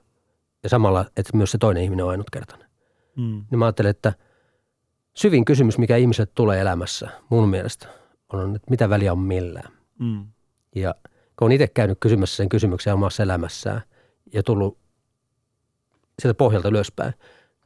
[0.63, 2.69] Ja samalla, että myös se toinen ihminen on ainutkertainen.
[3.17, 3.45] Hmm.
[3.51, 4.13] Niin mä ajattelen, että
[5.19, 7.89] syvin kysymys, mikä ihmiset tulee elämässä mun mielestä,
[8.33, 9.73] on, että mitä väliä on millään.
[9.99, 10.27] Hmm.
[10.75, 10.95] Ja
[11.39, 13.83] kun on itse käynyt kysymässä sen kysymyksen omassa elämässään
[14.33, 14.79] ja tullut
[16.23, 17.15] sieltä pohjalta ylöspäin,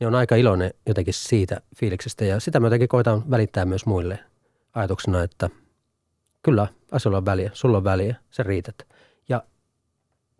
[0.01, 2.25] niin on aika iloinen jotenkin siitä fiiliksestä.
[2.25, 4.19] Ja sitä mä jotenkin koitan välittää myös muille
[4.75, 5.51] ajatuksena, että
[6.43, 8.77] kyllä asioilla on väliä, sulla on väliä, sä riität.
[9.29, 9.43] Ja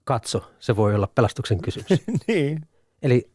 [0.05, 1.89] katso, se voi olla pelastuksen kysymys.
[2.29, 2.61] niin.
[3.03, 3.31] Eli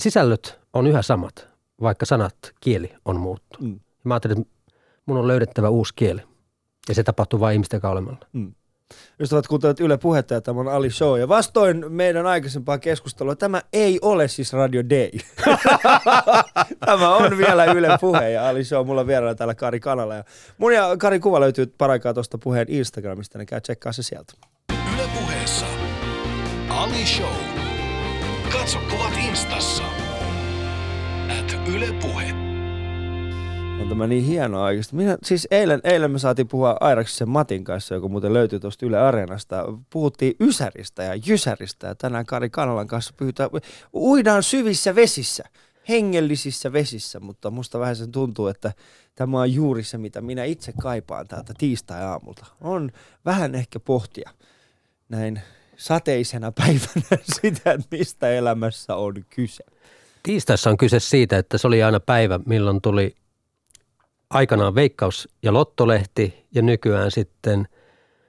[0.00, 1.47] sisällöt on yhä samat,
[1.80, 3.72] vaikka sanat, kieli on muuttunut.
[3.72, 3.80] Mm.
[4.04, 4.54] Mä ajattelin, että
[5.06, 6.20] mun on löydettävä uusi kieli.
[6.88, 8.26] Ja se tapahtuu vain ihmisten olemalla.
[9.20, 11.20] Ystävät kuuntelevat Yle Puhetta ja tämä on Ali Show.
[11.20, 15.10] Ja vastoin meidän aikaisempaa keskustelua, tämä ei ole siis Radio Day.
[16.86, 18.86] tämä on vielä Yle Puhe ja Ali Show.
[18.86, 20.14] Mulla on vieraana täällä Kari Kanala.
[20.14, 20.24] Ja
[20.58, 24.32] mun ja Kari kuva löytyy paraikaa tuosta puheen Instagramista, niin käy tsekkaa se sieltä.
[24.94, 25.66] Yle puheessa
[26.68, 27.34] Ali Show.
[28.52, 29.97] Katso kuvat instassa.
[31.74, 32.32] Yle Puhe.
[33.80, 34.96] On tämä niin hienoa oikeasti.
[34.96, 38.98] Minä, siis eilen, eilen me saatiin puhua Airaksisen Matin kanssa, joka muuten löytyy tuosta Yle
[38.98, 39.64] Areenasta.
[39.90, 43.48] Puhuttiin Ysäristä ja Jysäristä ja tänään Kari Kanalan kanssa pyytää,
[43.94, 45.44] uidaan syvissä vesissä,
[45.88, 48.72] hengellisissä vesissä, mutta musta vähän sen tuntuu, että
[49.14, 52.46] tämä on juuri se, mitä minä itse kaipaan täältä tiistai-aamulta.
[52.60, 52.90] On
[53.24, 54.30] vähän ehkä pohtia
[55.08, 55.40] näin
[55.76, 59.64] sateisena päivänä sitä, että mistä elämässä on kyse.
[60.28, 63.16] Tiistaissa on kyse siitä, että se oli aina päivä, milloin tuli
[64.30, 67.68] aikanaan Veikkaus- ja Lottolehti ja nykyään sitten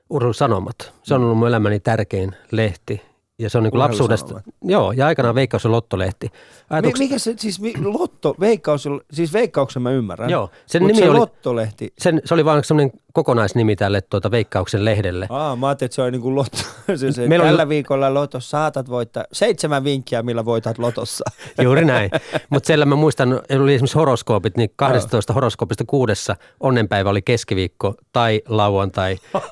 [0.10, 0.94] Urheilu Sanomat.
[1.04, 3.02] Se on ollut mun elämäni tärkein lehti.
[3.40, 4.42] Ja se on niin kuin lapsuudesta.
[4.64, 6.30] Joo, ja aikanaan Veikkaus- ja Lottolehti.
[6.70, 7.00] Ajatuks...
[7.00, 10.30] mikä se, siis mi- Lotto, veikkaus, siis veikkauksen mä ymmärrän.
[10.30, 11.94] Joo, sen Mut nimi se oli- Lottolehti.
[11.98, 15.28] Sen, se oli vain semmoinen kokonaisnimi tälle tuota Veikkauksen lehdelle.
[15.30, 16.58] Aa, mä ajattelin, että se oli niinku Lotto.
[16.96, 21.24] se, se, Meillä tällä viikolla Lotossa saatat voittaa seitsemän vinkkiä, millä voitat Lotossa.
[21.64, 22.12] Juuri näin.
[22.50, 28.42] Mutta siellä mä muistan, oli esimerkiksi horoskoopit, niin 12 horoskoopista kuudessa onnenpäivä oli keskiviikko tai
[28.48, 29.18] lauantai.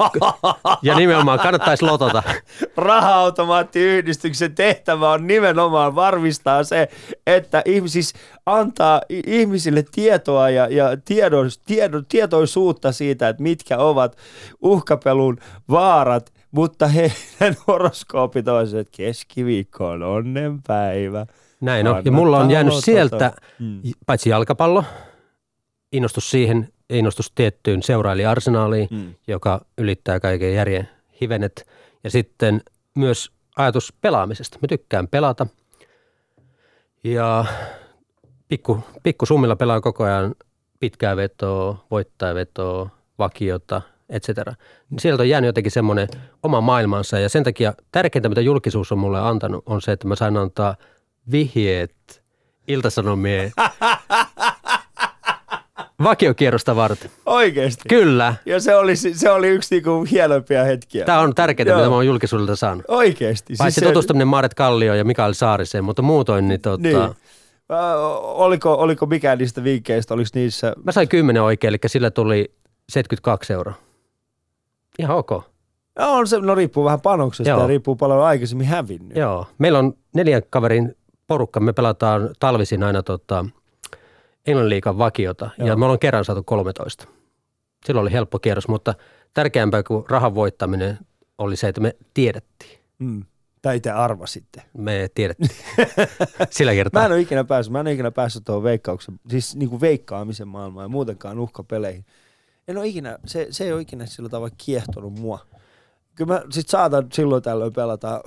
[0.82, 2.24] Ja nimenomaan kannattaisi lotota.
[2.78, 6.88] Raha-automaattiyhdistyksen tehtävä on nimenomaan varmistaa se,
[7.28, 8.14] että ihmisis
[8.48, 14.18] antaa ihmisille tietoa ja, ja tiedon, tiedon, tietoisuutta siitä, että mitkä ovat
[14.62, 15.38] uhkapelun
[15.70, 21.26] vaarat, mutta heidän horoskoopit on se, että keskiviikko on onnenpäivä.
[21.62, 21.90] Näin on.
[21.90, 23.82] Ja Kannattaa mulla on jäänyt sieltä, Mm.
[24.06, 24.84] paitsi jalkapallo,
[25.92, 29.14] innostus siihen, innostus tiettyyn seuraili arsenaaliin, Mm.
[29.28, 30.90] joka ylittää kaiken järjen
[31.22, 31.68] hivenet.
[32.04, 32.62] Ja sitten
[32.96, 34.58] myös ajatus pelaamisesta.
[34.62, 35.48] Mä tykkään pelata
[37.04, 37.46] ja
[38.48, 40.36] pikku, pikku summilla pelaa koko ajan
[40.80, 44.30] pitkää vetoa, voittajavetoa, vakiota, etc.
[45.00, 46.08] Sieltä on jäänyt jotenkin semmoinen
[46.44, 50.16] oma maailmansa ja sen takia tärkeintä, mitä julkisuus on mulle antanut, on se, että mä
[50.16, 50.76] sain antaa
[51.32, 52.24] vihjeet
[52.68, 53.52] iltasanomien
[56.04, 57.12] vakiokierrosta varten.
[57.26, 57.84] Oikeesti.
[57.90, 58.36] Kyllä.
[58.46, 61.06] Ja se oli, se oli yksi niinku hienompia hetkiä.
[61.06, 61.78] Tämä on tärkeää, Joo.
[61.78, 62.86] mitä mä oon julkisuudelta saanut.
[62.88, 63.54] Oikeesti.
[63.58, 66.98] Paitsi se- tutustuminen Maaret Kallio ja Mikael Saariseen, mutta muutoin niin, tota, Niin.
[68.20, 70.74] Oliko, oliko mikään niistä vinkkeistä, oliko niissä...
[70.84, 72.52] mä sain kymmenen oikein, eli sillä tuli
[72.90, 73.74] 72 euroa.
[75.00, 75.32] Ihan ok.
[76.00, 77.62] No, on se, no riippuu vähän panoksesta Joo.
[77.62, 79.18] ja riippuu paljon aikaisemmin hävinnyt.
[79.18, 79.46] Joo.
[79.58, 80.96] Meillä on neljän kaverin
[81.28, 81.60] porukka.
[81.60, 83.46] Me pelataan talvisin aina tota,
[84.48, 85.68] Englannin liikan vakiota Joo.
[85.68, 87.08] ja me ollaan kerran saatu 13.
[87.86, 88.94] Silloin oli helppo kierros, mutta
[89.34, 91.00] tärkeämpää kuin rahan voittaminen
[91.38, 92.80] oli se, että me tiedettiin.
[93.00, 93.24] Mm.
[93.68, 94.64] Tai te arvasitte.
[94.78, 95.50] Me tiedettiin
[96.50, 97.06] sillä Mä kertaa.
[97.06, 100.48] en ole ikinä päässyt, mä en ole ikinä päässyt tuohon veikkauksen, siis niin kuin veikkaamisen
[100.48, 102.06] maailmaan ja muutenkaan uhkapeleihin.
[102.68, 105.40] En ole ikinä, se, se ei ole ikinä sillä tavalla kiehtonut mua.
[106.16, 108.24] Kyllä mä sit saatan silloin tällöin pelata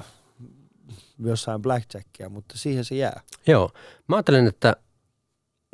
[1.19, 3.21] jossain blackjackia, mutta siihen se jää.
[3.47, 3.71] Joo.
[4.09, 4.77] Mä ajattelen, että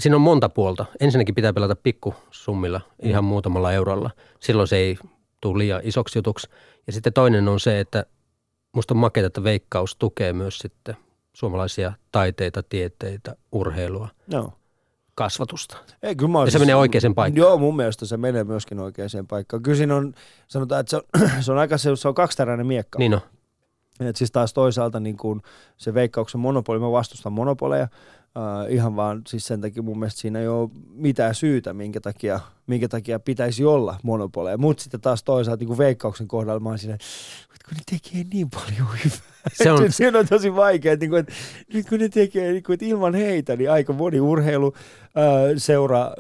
[0.03, 0.85] siinä on monta puolta.
[1.01, 4.11] Ensinnäkin pitää pelata pikkusummilla, ihan muutamalla eurolla.
[4.41, 4.99] Silloin se ei
[5.41, 6.49] tule liian isoksi jutuksi.
[6.87, 8.07] Ja sitten toinen on se, että
[8.77, 10.97] musta on makeata, että veikkaus tukee myös sitten
[11.33, 14.53] suomalaisia taiteita, tieteitä, urheilua, Joo.
[15.15, 15.77] kasvatusta.
[16.03, 17.47] Ei, kyllä mä Ja se menee oikeaan paikkaan.
[17.47, 19.63] Joo, mun mielestä se menee myöskin oikeaan paikkaan.
[19.63, 20.15] Kyllä siinä on,
[20.49, 21.03] sanotaan, että se on,
[21.45, 22.99] se on aika se, se on kaksiteräinen miekka.
[22.99, 23.21] Niin on.
[24.01, 25.43] Et siis taas toisaalta niin kun
[25.77, 27.89] se veikkauksen monopoli, mä vastustan monopoleja,
[28.37, 32.41] äh, ihan vaan siis sen takia mun mielestä siinä ei ole mitään syytä, minkä takia,
[32.67, 34.59] minkä takia pitäisi olla monopoleja.
[34.59, 38.25] Mutta sitten taas toisaalta niin kuin veikkauksen kohdalla mä oon siinä, että kun ne tekee
[38.33, 39.19] niin paljon hyvää.
[39.53, 41.33] Se on- Siinä on tosi vaikea, että, niin kuin, että
[41.75, 45.23] nyt kun ne tekee, niin kuin, että ilman heitä, niin aika moni urheilu, äh,
[45.57, 46.11] seura, äh,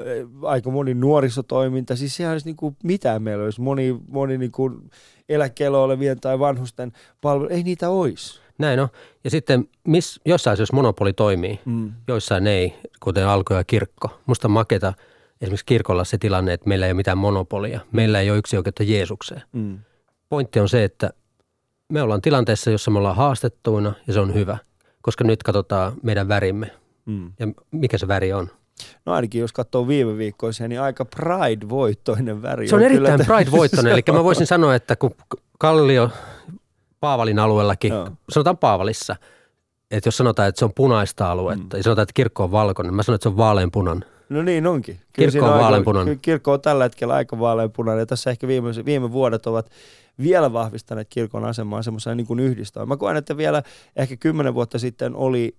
[0.42, 4.90] aika moni nuorisotoiminta, siis sehän olisi niin kuin mitään meillä olisi, moni, moni niin kuin
[5.28, 8.40] eläkkeellä olevien tai vanhusten palvelu, ei niitä olisi.
[8.58, 8.88] Näin on.
[9.24, 11.92] Ja sitten miss, jossain asioissa monopoli toimii, Mm.
[12.08, 14.20] joissain ei, kuten alko ja kirkko.
[14.26, 14.92] Musta on maketa
[15.40, 17.80] esimerkiksi kirkolla se tilanne, että meillä ei ole mitään monopolia.
[17.92, 19.42] Meillä ei ole yksi oikeutta Jeesukseen.
[19.52, 19.78] Mm.
[20.28, 21.10] pointti on se, että
[21.92, 24.58] me ollaan tilanteessa, jossa me ollaan haastettuina ja se on hyvä,
[25.02, 26.70] koska nyt katsotaan meidän värimme.
[27.06, 27.32] Mm.
[27.38, 28.50] Ja mikä se väri on?
[29.06, 32.68] No ainakin jos katsoo viime viikkoisia, niin aika Pride-voittoinen väri.
[32.68, 33.92] Se on kyllä erittäin Pride-voittoinen.
[33.92, 35.14] Eli mä voisin sanoa, että kun
[35.58, 36.10] Kallio
[37.00, 38.10] Paavalin alueellakin, Joo.
[38.30, 39.16] sanotaan Paavalissa,
[39.90, 41.78] että jos sanotaan, että se on punaista aluetta, mm.
[41.78, 44.04] ja sanotaan, että kirkko on valkoinen, mä sanon, että se on vaaleanpunan.
[44.28, 45.00] No niin onkin.
[45.12, 46.18] Kirkko siinä on aika- vaaleanpunainen.
[46.20, 49.70] Kirkko on tällä hetkellä aika vaaleanpunainen ja tässä ehkä viime, viime vuodet ovat
[50.22, 52.88] vielä vahvistaneet kirkon asemaa semmoisena niin kuin yhdistämään.
[52.88, 53.62] Mä koen, että vielä
[53.96, 55.56] ehkä kymmenen vuotta sitten oli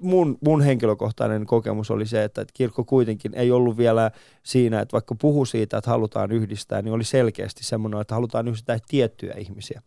[0.00, 4.10] mun, mun henkilökohtainen kokemus oli se, että, kirkko kuitenkin ei ollut vielä
[4.42, 8.78] siinä, että vaikka puhu siitä, että halutaan yhdistää, niin oli selkeästi semmoinen, että halutaan yhdistää
[8.88, 9.82] tiettyjä ihmisiä.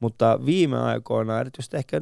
[0.00, 2.00] Mutta viime aikoina, erityisesti ehkä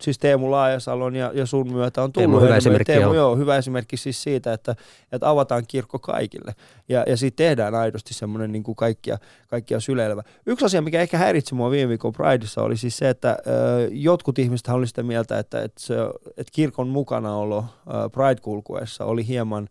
[0.00, 3.36] siis Teemu Laajasalon ja, ja sun myötä on tullut Teemu hyvä enemmän- esimerkki, Teemu, joo.
[3.36, 4.76] hyvä esimerkki siis siitä, että,
[5.12, 6.54] että avataan kirkko kaikille
[6.88, 10.22] ja, ja siitä tehdään aidosti semmoinen niin kuin kaikkia, kaikkia syleilevä.
[10.46, 14.38] Yksi asia, mikä ehkä häiritsi mua viime viikon Prideissa oli siis se, että ö, jotkut
[14.38, 15.94] ihmiset oli sitä mieltä, että, että, se,
[16.36, 17.64] että kirkon mukanaolo
[18.12, 19.68] Pride-kulkuessa oli hieman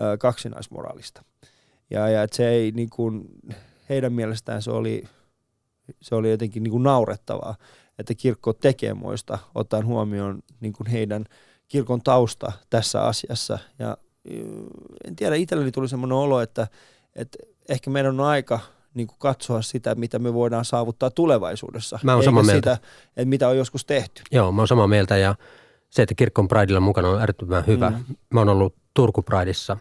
[0.00, 1.22] ö, kaksinaismoraalista.
[1.90, 3.24] Ja, ja että se ei niin kuin,
[3.88, 5.04] heidän mielestään se oli,
[6.00, 7.54] se oli jotenkin niin kuin naurettavaa,
[8.02, 11.24] että kirkko tekee moista, ottaen huomioon niin kuin heidän
[11.68, 13.58] kirkon tausta tässä asiassa.
[13.78, 13.96] Ja
[15.04, 16.66] en tiedä, itselleni tuli semmoinen olo, että,
[17.16, 17.38] että
[17.68, 18.60] ehkä meidän on aika
[18.94, 21.98] niin kuin katsoa sitä, mitä me voidaan saavuttaa tulevaisuudessa.
[22.02, 22.74] Mä oon samaa mieltä.
[22.74, 24.22] sitä, että mitä on joskus tehty.
[24.32, 25.34] Joo, mä oon samaa mieltä ja
[25.90, 27.90] se, että kirkko on Pridella mukana on äärettömän hyvä.
[27.90, 28.16] Mm.
[28.30, 29.76] Mä oon ollut Turku Prideissa.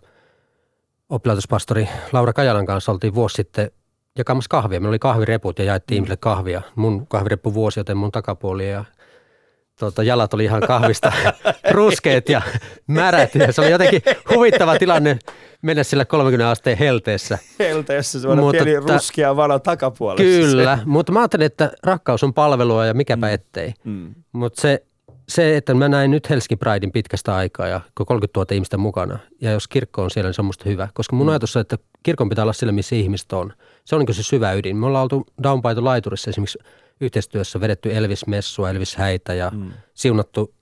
[1.09, 3.71] Oppilaitospastori Laura Kajalan kanssa oltiin vuosi sitten
[4.17, 4.79] jakamassa kahvia.
[4.79, 5.97] Meillä oli kahvireput ja jaettiin Mm.
[5.97, 6.61] ihmisille kahvia.
[6.75, 8.85] Mun kahvireppu vuosi, joten mun takapuoli ja
[9.79, 11.11] tuota, jalat oli ihan kahvista
[11.71, 12.41] ruskeet ja
[12.87, 13.35] märät.
[13.35, 14.01] Ja se oli jotenkin
[14.35, 15.19] huvittava tilanne
[15.61, 17.37] mennä sillä 30 asteen helteessä.
[17.59, 20.23] Helteessä semmoinen Mutta pieni tää- ruskea vana takapuolessa.
[20.49, 23.33] Kyllä, mutta mä ajattelin, että rakkaus on palvelua ja mikäpä Mm.
[23.33, 23.73] ettei.
[23.83, 24.15] Mm.
[24.31, 24.83] Mutta se,
[25.29, 29.19] se, että mä näin nyt Helsinki Pridein pitkästä aikaa ja kun 30 000 ihmistä mukana,
[29.41, 30.87] ja jos kirkko on siellä, niin se on musta hyvä.
[30.93, 31.29] Koska mun Mm.
[31.29, 33.53] ajatus on, että kirkon pitää olla siellä, missä ihmiset on.
[33.85, 34.77] Se on niin se syvä ydin.
[34.77, 36.59] Me ollaan oltu Down by the Laiturissa esimerkiksi
[37.01, 39.71] yhteistyössä vedetty Elvis-messua, Elvis-häitä ja Mm.
[39.93, 40.53] siunattu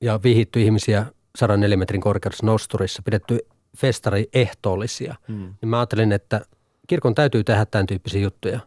[0.00, 3.38] ja vihitty ihmisiä 104 metrin korkeudessa nosturissa, pidetty
[3.76, 5.14] festari ehtoollisia.
[5.28, 5.34] Mm.
[5.62, 6.40] Niin mä ajattelin, että
[6.86, 8.60] kirkon täytyy tehdä tämän tyyppisiä juttuja.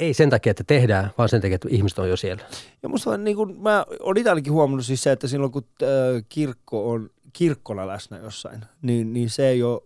[0.00, 2.44] Ei sen takia, että tehdään, vaan sen takia, että ihmiset on jo siellä.
[2.82, 5.88] Ja musta niin kuin, mä olen itse ainakin huomannut siis se, että silloin kun äh,
[6.28, 9.80] kirkko on kirkkona läsnä jossain, niin, niin se ei ole,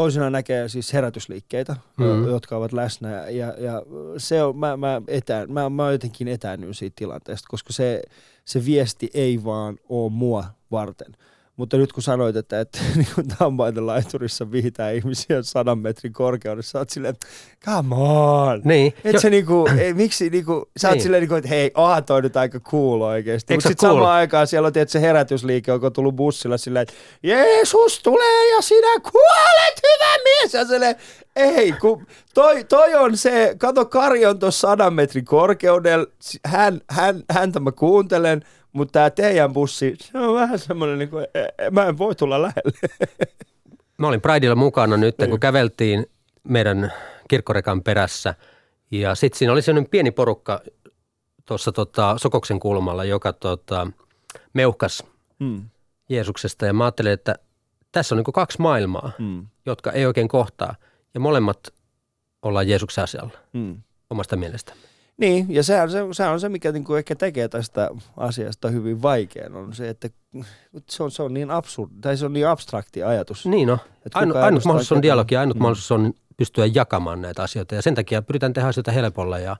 [0.00, 2.08] toisinaan näkee siis herätysliikkeitä, Mhm.
[2.08, 2.28] mm.
[2.28, 3.82] jotka ovat läsnä ja, ja, ja
[4.16, 8.02] se on, mä, mä, etään, mä, mä jotenkin etäännyin siitä tilanteesta, koska se,
[8.44, 11.12] se viesti ei vaan ole mua varten.
[11.60, 16.70] Mutta nyt kun sanoit, että, että niin kuin Tammaiden laiturissa vihitään ihmisiä sadan metrin korkeudessa,
[16.70, 17.26] sä oot silleen, että
[17.64, 18.60] come on.
[18.64, 18.94] Niin.
[19.04, 21.02] Et Jo- se niinku, ei, miksi niinku, sä oot Niin.
[21.02, 23.54] silleen niinku, että hei, aha toi nyt aika cool oikeesti.
[23.54, 23.98] Mutta sitten cool?
[23.98, 28.54] samaan aikaan siellä on tietysti se herätysliike, joka on tullut bussilla silleen, että Jeesus tulee
[28.56, 30.54] ja sinä kuolet, hyvä mies.
[30.54, 30.96] Ja silleen,
[31.36, 36.06] ei, kun toi, toi on se, kato Kari on tuossa sadan metrin korkeudella,
[36.46, 41.26] hän, hän, häntä mä kuuntelen, mutta tämä teidän bussi, se on vähän semmoinen, niinku, e-
[41.58, 42.78] e- mä en voi tulla lähelle.
[43.98, 45.30] Mä olin Prideilla mukana nyt, Niin.
[45.30, 46.06] kun käveltiin
[46.44, 46.92] meidän
[47.28, 48.34] kirkkorekan perässä.
[48.90, 50.60] Ja sitten siinä oli sellainen pieni porukka
[51.46, 53.86] tuossa tota, Sokoksen kulmalla, joka tota,
[54.52, 55.04] meuhkas
[55.38, 55.62] Mm,
[56.08, 56.66] Jeesuksesta.
[56.66, 57.34] Ja mä ajattelin, että
[57.92, 60.74] tässä on niin kaksi maailmaa, mm, jotka ei oikein kohtaa.
[61.14, 61.58] Ja molemmat
[62.42, 63.82] ollaan Jeesuksen asialla mm.
[64.10, 64.72] omasta mielestä.
[65.20, 69.02] Niin, ja sehän on se, sehän on se mikä niinku ehkä tekee tästä asiasta hyvin
[69.02, 70.08] vaikean, on se, että
[70.88, 73.46] se on, se on niin absurd, tai se on niin abstrakti ajatus.
[73.46, 75.62] Niin no, että Ainu, ainut mahdollisuus on dialogi, ainut Mm.
[75.62, 77.74] mahdollisuus on pystyä jakamaan näitä asioita.
[77.74, 79.38] Ja sen takia pyritään tehdä asioita helpolla.
[79.38, 79.56] Ja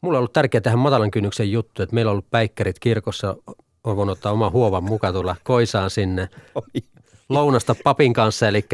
[0.00, 3.36] mulla on ollut tärkeää tehdä matalan kynnyksen juttu, että meillä on ollut päikkärit kirkossa.
[3.84, 6.62] On voinut ottaa oma huovan mukaan tulla koisaan sinne Oi.
[7.28, 8.48] lounasta papin kanssa.
[8.48, 8.64] Eli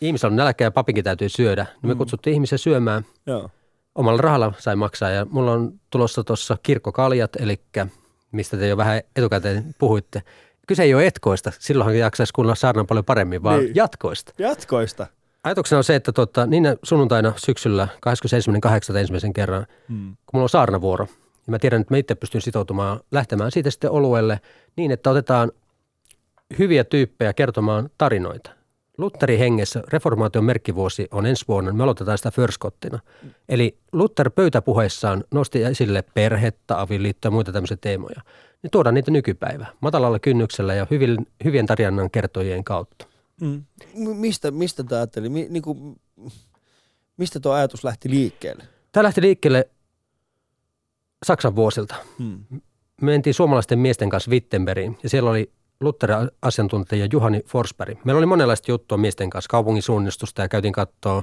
[0.00, 1.62] ihmisellä on nälkä ja papinkin täytyy syödä.
[1.64, 1.98] Niin me Mm.
[1.98, 3.04] kutsuttiin ihmisiä syömään.
[3.26, 3.50] Joo.
[3.94, 7.60] Omalla rahalla sai maksaa ja mulla on tulossa tuossa kirkkokaljat, eli
[8.32, 10.22] mistä te jo vähän etukäteen puhuitte.
[10.68, 13.74] Kyse ei ole etkoista, silloinhan jaksaisi kuunnella saarnan paljon paremmin, vaan Niin.
[13.74, 14.32] jatkoista.
[14.38, 15.06] Jatkoista.
[15.44, 18.96] Ajatuksena on se, että tota, niin sunnuntaina syksyllä 21.8.
[19.00, 20.08] ensimmäisen kerran, Mm.
[20.26, 21.06] kun mulla on saarnavuoro,
[21.46, 24.40] ja mä tiedän, että mä itse pystyn sitoutumaan lähtemään siitä sitten oluelle
[24.76, 25.52] niin, että otetaan
[26.58, 28.50] hyviä tyyppejä kertomaan tarinoita.
[28.98, 32.98] Lutherin hengessä reformaation merkkivuosi on ensi vuonna, me aloitetaan sitä förskottina.
[33.48, 38.20] Eli Luther pöytäpuheessaan nosti esille perhettä, avioliittoa ja muita tämmöisiä teemoja.
[38.62, 43.06] Niin tuodaan niitä nykypäivä matalalla kynnyksellä ja hyvin, hyvien tarinan kertojien kautta.
[43.40, 43.64] Mm.
[43.94, 45.28] Mistä, mistä tämä ajatteli?
[45.28, 45.98] Mi, niinku,
[47.16, 48.64] mistä tuo ajatus lähti liikkeelle?
[48.92, 49.68] Tämä lähti liikkeelle
[51.26, 51.94] Saksan vuosilta.
[52.18, 52.44] Hmm.
[53.00, 55.52] Me mentiin suomalaisten miesten kanssa Wittenbergiin ja siellä oli
[55.82, 58.04] Lutherin asiantuntija Juhani Forsberg.
[58.04, 61.22] Meillä oli monenlaista juttua miesten kanssa, kaupungin suunnistusta ja käytiin katsoa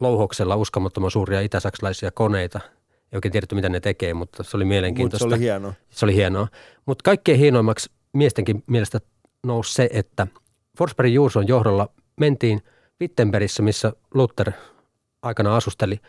[0.00, 2.60] louhoksella uskomattoman suuria itäsaksalaisia koneita.
[3.12, 5.28] Ei oikein tiedetty, mitä ne tekee, mutta se oli mielenkiintoista.
[5.28, 5.72] se oli hienoa.
[5.90, 6.48] Se oli hienoa.
[6.86, 9.00] Mutta kaikkein hienoimmaksi miestenkin mielestä
[9.46, 10.26] nousi se, että
[10.78, 11.88] Forsbergin Juuson johdolla
[12.20, 12.62] mentiin
[13.00, 14.52] Wittenbergissä, missä Luther
[15.22, 16.00] aikana asusteli,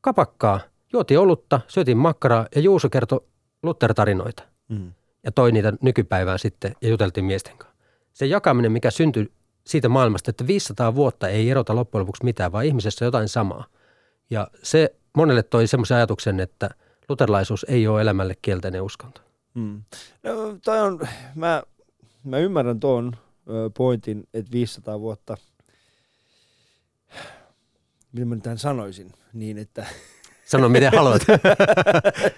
[0.00, 0.60] kapakkaa,
[0.92, 3.20] juotiin olutta, syötiin makkaraa ja Juuso kertoi
[3.62, 4.92] Luther-tarinoita Hmm.
[5.24, 7.76] Ja toi niitä nykypäivään sitten ja juteltiin miesten kanssa.
[8.12, 9.32] Se jakaminen, mikä syntyi
[9.66, 13.64] siitä maailmasta, että 500 vuotta ei erota loppujen lopuksi mitään, vaan ihmisessä jotain samaa.
[14.30, 16.70] Ja se monelle toi semmoisen ajatuksen, että
[17.08, 19.20] luterilaisuus ei ole elämälle kielteinen uskonto.
[19.54, 19.82] Mm.
[20.22, 21.00] No, toi on,
[21.34, 21.62] mä,
[22.24, 23.12] mä ymmärrän tuon
[23.76, 25.36] pointin, että 500 vuotta,
[28.12, 29.86] miten mä nyt tämän sanoisin, niin että
[30.44, 31.22] Sano miten haluat.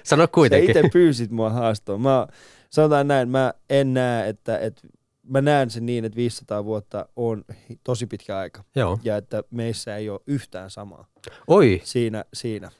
[0.02, 0.70] Sano sä kuitenkin.
[0.70, 2.00] itse pyysit mua haastoon.
[2.00, 2.26] Mä
[2.70, 4.82] sanotaan näin, mä en näe, että, että
[5.28, 7.44] mä näen sen niin, että 500 vuotta on
[7.84, 8.98] tosi pitkä aika Joo.
[9.04, 11.06] ja että meissä ei ole yhtään samaa.
[11.48, 12.70] Oi, siinä, siinä.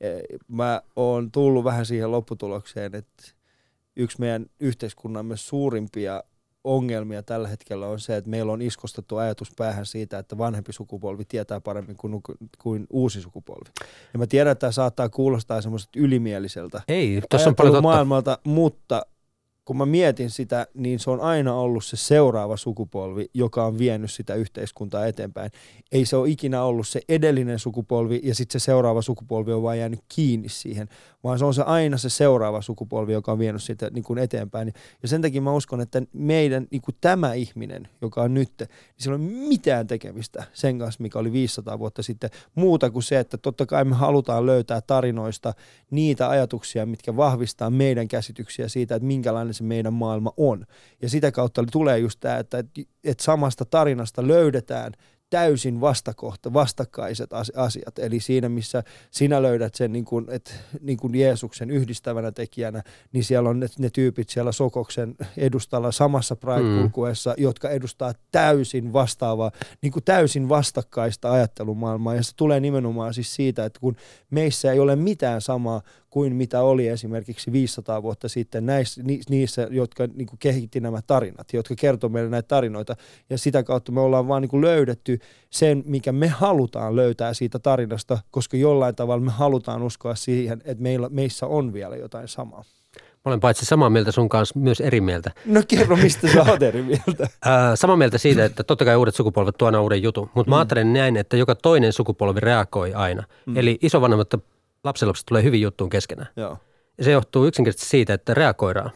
[0.00, 3.22] Eh, Mä oon tullut vähän siihen lopputulokseen, että
[3.96, 6.22] yksi meidän yhteiskunnamme suurimpia
[6.66, 11.24] ongelmia tällä hetkellä on se, että meillä on iskostettu ajatus päähän siitä, että vanhempi sukupolvi
[11.24, 12.22] tietää paremmin kuin,
[12.58, 13.70] kuin uusi sukupolvi.
[14.12, 17.82] Ja mä tiedän, että tämä saattaa kuulostaa semmoiselta ylimieliseltä ei, tuossa on paljon totta.
[17.82, 19.06] maailmalta, mutta
[19.66, 24.10] kun mä mietin sitä, niin se on aina ollut se seuraava sukupolvi, joka on vienyt
[24.10, 25.50] sitä yhteiskuntaa eteenpäin.
[25.92, 29.78] Ei se ole ikinä ollut se edellinen sukupolvi ja sitten se seuraava sukupolvi on vaan
[29.78, 30.88] jäänyt kiinni siihen,
[31.24, 34.72] vaan se on se aina se seuraava sukupolvi, joka on vienyt sitä niin kuin eteenpäin.
[35.02, 38.68] Ja sen takia mä uskon, että meidän niin kuin tämä ihminen, joka on nyt, niin
[38.96, 43.18] sillä ei ole mitään tekemistä sen kanssa, mikä oli 500 vuotta sitten, muuta kuin se,
[43.18, 45.54] että totta kai me halutaan löytää tarinoista
[45.90, 50.66] niitä ajatuksia, mitkä vahvistaa meidän käsityksiä siitä, että minkälainen se meidän maailma on.
[51.02, 52.64] Ja sitä kautta tulee just tämä, että,
[53.04, 54.92] että samasta tarinasta löydetään
[55.30, 57.98] täysin vastakohta, vastakkaiset as- asiat.
[57.98, 63.24] Eli siinä, missä sinä löydät sen niin kuin, että, niin kuin Jeesuksen yhdistävänä tekijänä, niin
[63.24, 67.42] siellä on ne, ne tyypit siellä Sokoksen edustalla samassa Pride-kulkueessa, mm.
[67.42, 69.50] jotka edustaa täysin vastaavaa,
[69.82, 72.14] niin kuin täysin vastakkaista ajattelumaailmaa.
[72.14, 73.96] Ja se tulee nimenomaan siis siitä, että kun
[74.30, 75.82] meissä ei ole mitään samaa
[76.16, 81.00] kuin mitä oli esimerkiksi 500 vuotta sitten näissä, ni, niissä, jotka niin kuin kehitti nämä
[81.06, 82.96] tarinat, jotka kertoo meille näitä tarinoita.
[83.30, 85.18] Ja sitä kautta me ollaan vaan niin kuin löydetty
[85.50, 90.82] sen, mikä me halutaan löytää siitä tarinasta, koska jollain tavalla me halutaan uskoa siihen, että
[90.82, 92.64] meillä, meissä on vielä jotain samaa.
[92.96, 95.30] Mä olen paitsi samaa mieltä sun kanssa, myös eri mieltä.
[95.46, 97.28] No kerro, mistä sä oot eri mieltä.
[97.44, 100.54] Ää, samaa mieltä siitä, että totta kai uudet sukupolvet tuo aina uuden jutun, mutta mm.
[100.54, 103.24] mä ajattelen näin, että joka toinen sukupolvi reagoi aina.
[103.46, 103.56] Mm.
[103.56, 104.28] Eli isovanhemmat
[104.86, 106.28] lapsenlapset tulee hyvin juttuun keskenään.
[106.36, 106.58] Joo.
[106.98, 108.90] Ja se johtuu yksinkertaisesti siitä, että reagoidaan.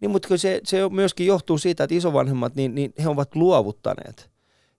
[0.00, 4.30] Niin, mutta se, se myöskin johtuu siitä, että isovanhemmat, niin, niin he ovat luovuttaneet.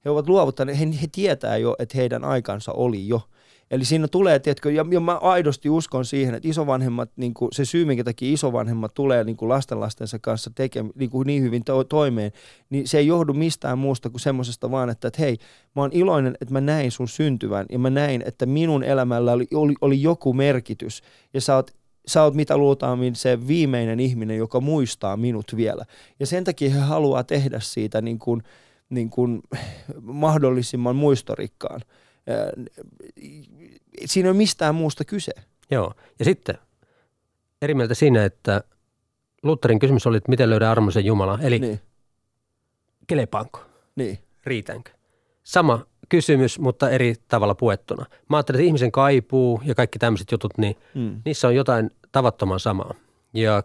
[0.06, 3.22] He ovat luovuttaneet, he, he tietää jo, että heidän aikansa oli jo.
[3.72, 7.66] Eli siinä tulee, tiedätkö, ja, ja mä aidosti uskon siihen, että isovanhemmat, niin kuin se
[7.66, 11.84] syy, minkä takia isovanhemmat tulee niin kuin lastenlastensa kanssa teke, niin, kuin niin hyvin to,
[11.84, 12.32] toimeen,
[12.70, 15.38] niin se ei johdu mistään muusta kuin semmoisesta vaan, että, että hei,
[15.76, 19.48] mä oon iloinen, että mä näin sun syntyvän, ja mä näin, että minun elämällä oli,
[19.54, 21.02] oli, oli joku merkitys,
[21.34, 21.72] ja sä oot
[22.08, 25.86] sä oot mitä luultaammin se viimeinen ihminen, joka muistaa minut vielä.
[26.20, 28.44] Ja sen takia he haluaa tehdä siitä niin kuin,
[28.90, 29.42] niin kuin
[30.02, 31.82] mahdollisimman muistorikkaan.
[34.06, 35.32] Siinä ei ole mistään muusta kyse.
[35.72, 35.94] Joo.
[36.20, 36.58] Ja sitten
[37.62, 38.64] eri mieltä siinä, että
[39.44, 41.40] Lutherin kysymys oli, että miten löydä armoisen Jumala.
[41.42, 41.82] Eli niin.
[43.08, 43.60] Kelepaanko?
[43.96, 44.20] niin.
[44.46, 44.92] Riitänkö?
[45.44, 48.06] Sama kysymys, mutta eri tavalla puettuna.
[48.30, 51.22] Mä ajattelin, että ihmisen kaipuu ja kaikki tämmöiset jutut, niin Mm.
[51.26, 52.94] niissä on jotain tavattoman samaa.
[53.34, 53.64] Ja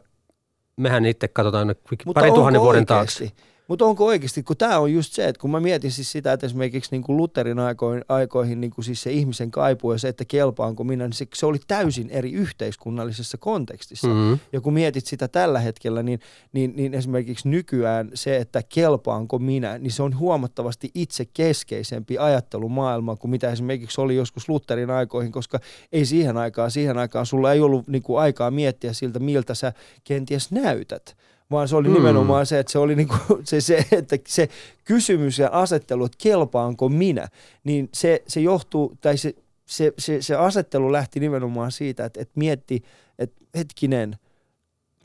[0.76, 1.74] mehän itse katsotaan
[2.14, 3.24] pari tuhannen vuoden oikeasti?
[3.28, 3.51] taakse.
[3.72, 6.46] Mutta onko oikeasti, kun tämä on just se, että kun mä mietin siis sitä, että
[6.46, 10.24] esimerkiksi niin kuin Lutherin aikoihin, aikoihin niin kuin siis se ihmisen kaipuu ja se, että
[10.24, 14.08] kelpaanko minä, niin se, se oli täysin eri yhteiskunnallisessa kontekstissa.
[14.08, 14.38] Mm-hmm.
[14.52, 16.20] Ja kun mietit sitä tällä hetkellä, niin,
[16.52, 23.16] niin, niin esimerkiksi nykyään se, että kelpaanko minä, niin se on huomattavasti itse keskeisempi ajattelumaailma
[23.16, 25.60] kuin mitä esimerkiksi oli joskus Lutherin aikoihin, koska
[25.92, 29.72] ei siihen aikaan, siihen aikaan sulla ei ollut niin kuin aikaa miettiä siltä, miltä sä
[30.04, 31.16] kenties näytät
[31.52, 31.94] vaan se oli Mm.
[31.94, 34.48] nimenomaan se, että se oli niinku, se, se, että se
[34.84, 37.28] kysymys ja asettelu, että kelpaanko minä,
[37.64, 39.34] niin se, se johtuu, tai se,
[39.66, 42.82] se, se, se asettelu lähti nimenomaan siitä, että, että mietti,
[43.18, 44.16] että hetkinen,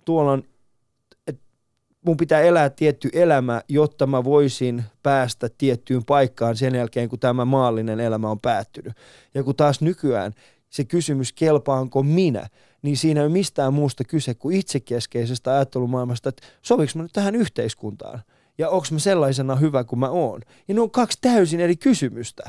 [0.06, 0.44] tuolla on,
[1.28, 1.42] että
[2.06, 7.46] mun pitää elää tietty elämä, jotta mä voisin päästä tiettyyn paikkaan sen jälkeen, kun tämä
[7.46, 8.94] maallinen elämä on päättynyt.
[9.34, 10.34] Ja kun taas nykyään
[10.70, 12.48] se kysymys kelpaanko minä,
[12.82, 17.36] niin siinä ei ole mistään muusta kyse kuin itsekeskeisestä ajattelumaailmasta, että soviks mä nyt tähän
[17.36, 18.22] yhteiskuntaan
[18.58, 20.42] ja onko mä sellaisena hyvä kuin mä oon.
[20.68, 22.44] Ja ne on kaksi täysin eri kysymystä,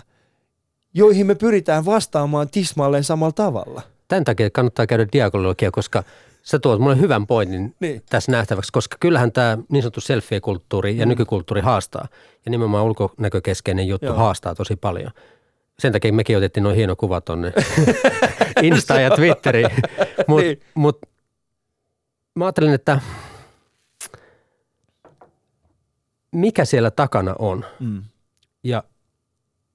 [0.95, 3.83] joihin me pyritään vastaamaan tismalleen samalla tavalla.
[4.09, 6.05] Tämän takia kannattaa käydä diakologia, koska
[6.43, 8.03] sä tuot mulle hyvän pointin niin.
[8.11, 11.09] tässä nähtäväksi, koska kyllähän tämä niin sanottu selfie-kulttuuri ja mm.
[11.09, 12.09] nykykulttuuri haastaa.
[12.45, 14.17] Ja nimenomaan ulkonäkökeskeinen juttu Joo.
[14.17, 15.11] haastaa tosi paljon.
[15.79, 17.53] Sen takia mekin otettiin noin hieno kuva tonne
[18.63, 19.71] Insta ja Twitteriin.
[20.29, 20.61] Mutta niin.
[20.75, 20.99] mut,
[22.35, 23.01] mä ajattelin, että
[26.33, 27.65] mikä siellä takana on.
[27.81, 28.03] Mm.
[28.65, 28.85] Ja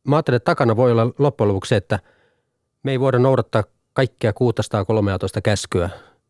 [0.07, 1.99] mä ajattelin, että takana voi olla loppujen lopuksi se, että
[2.83, 5.89] me ei voida noudattaa kaikkea 613 käskyä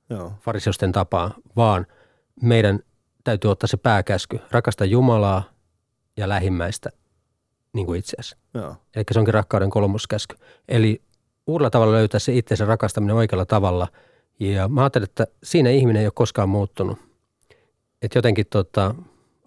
[0.09, 0.33] Joo.
[0.41, 1.85] fariseusten tapaa, vaan
[2.41, 2.79] meidän
[3.23, 5.43] täytyy ottaa se pääkäsky, rakasta Jumalaa
[6.17, 6.89] ja lähimmäistä
[7.73, 8.35] niin kuin itseäsi.
[8.95, 10.35] Eli se onkin rakkauden kolmoskäsky.
[10.67, 11.01] Eli
[11.47, 13.87] uudella tavalla löytää se itsensä rakastaminen oikealla tavalla.
[14.39, 16.97] Ja mä ajattelen, että siinä ihminen ei ole koskaan muuttunut.
[18.01, 18.95] Että jotenkin tota,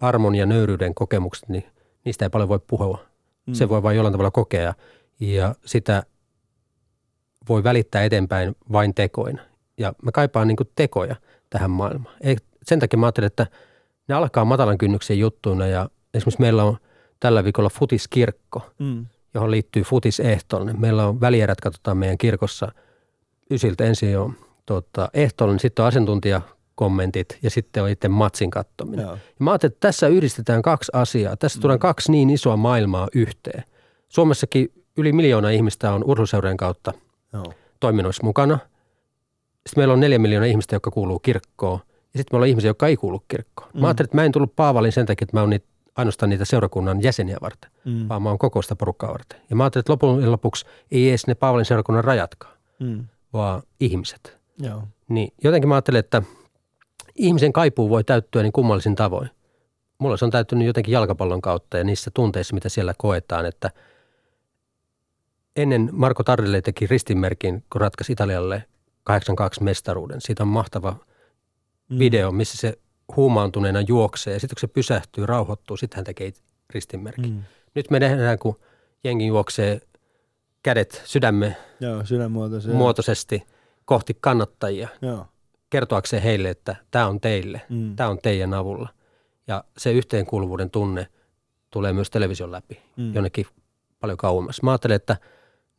[0.01, 1.63] armon ja nöyryyden kokemukset, niin
[2.05, 3.05] niistä ei paljon voi puhua.
[3.45, 3.53] Mm.
[3.53, 4.73] Se voi vain jollain tavalla kokea
[5.19, 6.03] ja sitä
[7.49, 9.41] voi välittää eteenpäin vain tekoina.
[9.77, 11.15] Ja mä kaipaan niin tekoja
[11.49, 12.15] tähän maailmaan.
[12.21, 13.47] Ei, sen takia mä ajattelen, että
[14.07, 16.77] ne alkaa matalan kynnyksen juttuina ja esimerkiksi meillä on
[17.19, 19.05] tällä viikolla futiskirkko, mm.
[19.33, 20.81] johon liittyy futisehtollinen.
[20.81, 22.71] Meillä on välierät, katsotaan meidän kirkossa
[23.51, 24.31] ysiltä ensin jo
[24.65, 26.41] tuota, ehtoollinen, sitten on asiantuntija
[26.75, 29.03] kommentit ja sitten on itse matsin kattominen.
[29.03, 29.13] Joo.
[29.13, 31.37] Ja mä ajattelin, että tässä yhdistetään kaksi asiaa.
[31.37, 31.61] Tässä mm.
[31.61, 33.63] tulee kaksi niin isoa maailmaa yhteen.
[34.09, 36.93] Suomessakin yli miljoona ihmistä on urheiluseurojen kautta
[37.33, 37.53] Joo.
[37.79, 38.59] toiminnoissa mukana.
[39.67, 41.79] Sitten meillä on neljä miljoonaa ihmistä, jotka kuuluu kirkkoon.
[42.13, 43.69] Ja sitten meillä on ihmisiä, jotka ei kuulu kirkkoon.
[43.73, 43.81] Mm.
[43.81, 45.67] Mä ajattelin, että mä en tullut Paavalin sen takia, että mä oon niitä,
[45.97, 48.09] ainoastaan niitä seurakunnan jäseniä varten, mm.
[48.09, 49.41] vaan mä oon kokoista porukkaa varten.
[49.49, 53.07] Ja mä ajattelin, että lopun lopuksi ei edes ne Paavalin seurakunnan rajatkaan, mm.
[53.33, 54.37] vaan ihmiset.
[54.59, 54.83] Joo.
[55.09, 56.21] Niin jotenkin mä ajattelin, että–
[57.17, 59.29] ihmisen kaipuu voi täyttyä niin kummallisin tavoin.
[59.97, 63.71] Mulla se on täyttynyt jotenkin jalkapallon kautta ja niissä tunteissa, mitä siellä koetaan, että
[65.55, 68.63] ennen Marko Tardelle teki ristinmerkin, kun ratkaisi Italialle
[69.03, 70.21] 82 mestaruuden.
[70.21, 70.95] Siitä on mahtava
[71.89, 71.99] mm.
[71.99, 72.77] video, missä se
[73.15, 76.33] huumaantuneena juoksee ja sitten kun se pysähtyy, rauhoittuu, sitten hän tekee
[76.69, 77.33] ristinmerkin.
[77.33, 77.43] Mm.
[77.75, 78.55] Nyt me nähdään, kun
[79.03, 79.81] jengi juoksee
[80.63, 82.03] kädet sydämme Joo,
[82.73, 83.43] muotoisesti
[83.85, 84.87] kohti kannattajia.
[85.01, 85.25] Joo
[85.69, 87.95] kertoakseen heille, että tämä on teille, mm.
[87.95, 88.89] tämä on teidän avulla.
[89.47, 91.07] Ja se yhteenkuuluvuuden tunne
[91.69, 93.13] tulee myös television läpi mm.
[93.13, 93.45] jonnekin
[93.99, 94.61] paljon kauemmas.
[94.61, 95.17] Mä ajattelen, että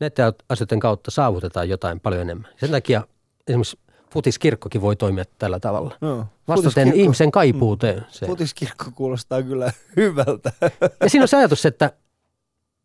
[0.01, 2.51] näiden asioiden kautta saavutetaan jotain paljon enemmän.
[2.57, 3.03] Sen takia
[3.47, 3.79] esimerkiksi
[4.13, 5.97] futiskirkkokin voi toimia tällä tavalla.
[6.01, 7.99] No, Vastaten ihmisen kaipuuteen.
[7.99, 8.05] Mm.
[8.09, 8.27] Se.
[8.27, 10.53] Futiskirkko kuulostaa kyllä hyvältä.
[11.01, 11.93] Ja siinä on se ajatus, että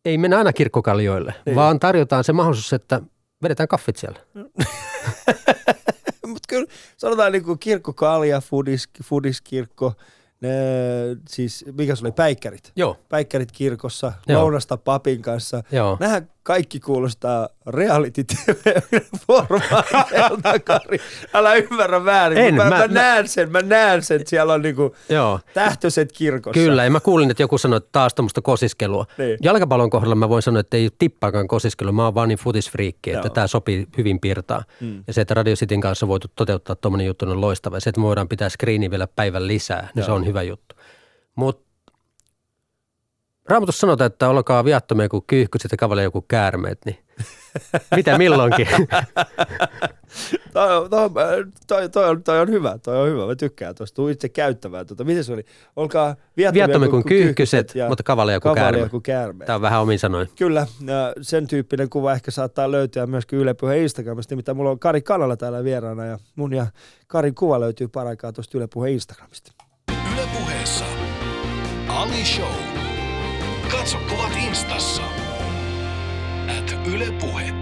[0.04, 1.56] ei mennä aina kirkkokaljoille, niin.
[1.56, 3.00] vaan tarjotaan se mahdollisuus, että
[3.42, 4.20] vedetään kaffit siellä.
[6.26, 6.66] Mutta kyllä
[6.96, 9.92] sanotaan niin kuin kirkkokalja, fudis, fudiskirkko,
[10.40, 10.50] ne,
[11.28, 12.72] siis mikä se oli, päikkärit.
[12.76, 12.96] Joo.
[13.08, 14.42] Päikkärit kirkossa, Joo.
[14.42, 15.62] lounasta papin kanssa.
[15.72, 15.96] Joo.
[16.00, 18.80] Nähän kaikki kuulostaa reality tv
[20.64, 20.98] Kari.
[21.34, 22.38] Älä ymmärrä väärin.
[22.38, 25.40] En, mä, mä, mä, näen sen, mä näen sen, että siellä on niinku Joo.
[25.54, 26.60] tähtöiset kirkossa.
[26.60, 29.06] Kyllä, ja mä kuulin, että joku sanoi, että taas tuommoista kosiskelua.
[29.18, 29.38] Niin.
[29.42, 31.92] Jalkapallon kohdalla mä voin sanoa, että ei tippaakaan kosiskelua.
[31.92, 34.64] Mä oon vaan niin futisfriikki, että tämä sopii hyvin pirtaa.
[34.80, 35.04] Mm.
[35.06, 37.76] Ja se, että Radio Cityn kanssa voitu toteuttaa tuommoinen juttu on loistava.
[37.76, 40.06] Ja se, että me voidaan pitää screeni vielä päivän lisää, niin Joo.
[40.06, 40.74] se on hyvä juttu.
[41.36, 41.73] Mutta
[43.48, 46.98] Raamatus sanotaan, että olkaa viattomia kuin kyyhkyset ja kavalee joku käärmeet, niin
[47.96, 48.66] mitä milloinkin?
[50.52, 51.10] toi, toi,
[51.66, 53.26] toi, toi, on, toi, on hyvä, toi on hyvä.
[53.26, 53.96] Mä tykkään tuosta.
[53.96, 55.04] Tuu itse käyttämään tuota.
[55.04, 55.44] Miten se oli?
[55.76, 58.80] Olkaa viattomia, viattomia kuin, kuin kyyhkyset, ja mutta joku, käärme.
[58.80, 59.44] joku käärme.
[59.44, 60.28] Tämä on vähän omin sanoin.
[60.38, 60.66] Kyllä,
[61.22, 65.36] sen tyyppinen kuva ehkä saattaa löytyä myöskin Yle Puheen Instagramista, mitä mulla on Kari Kanala
[65.36, 66.66] täällä vieraana ja mun ja
[67.06, 69.52] Karin kuva löytyy paraikaa tuosta Yle Puheen Instagramista.
[70.12, 70.84] Yle Puheessa
[71.88, 72.73] Ali Show.
[73.78, 75.02] Katso kuvat instassa.
[76.58, 77.52] At Yle Puhe.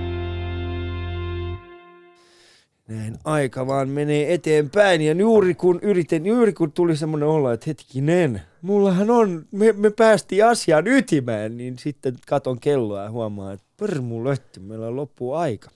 [2.88, 7.64] Näin aika vaan menee eteenpäin ja juuri kun yritin, juuri kun tuli semmoinen olla, että
[7.66, 13.66] hetkinen, mullahan on, me, me päästiin asiaan ytimään, niin sitten katon kelloa ja huomaan, että
[13.76, 15.70] pörmu lötti, meillä on loppu aika.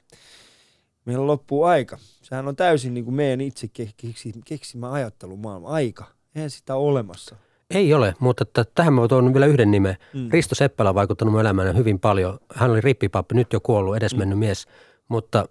[1.04, 1.98] Meillä loppuu aika.
[2.22, 3.68] Sehän on täysin niin kuin meidän itse
[4.44, 5.68] keksimä ajattelumaailma.
[5.68, 6.04] Aika.
[6.34, 7.36] Eihän sitä ole olemassa.
[7.70, 9.96] Ei ole, mutta että tähän mä tuon vielä yhden nimen.
[10.14, 10.28] Mm.
[10.32, 12.38] Risto Seppälä on vaikuttanut mun elämään hyvin paljon.
[12.54, 14.40] Hän oli rippipappi, nyt jo kuollut, edesmennyt mm.
[14.40, 14.66] mies,
[15.08, 15.48] mutta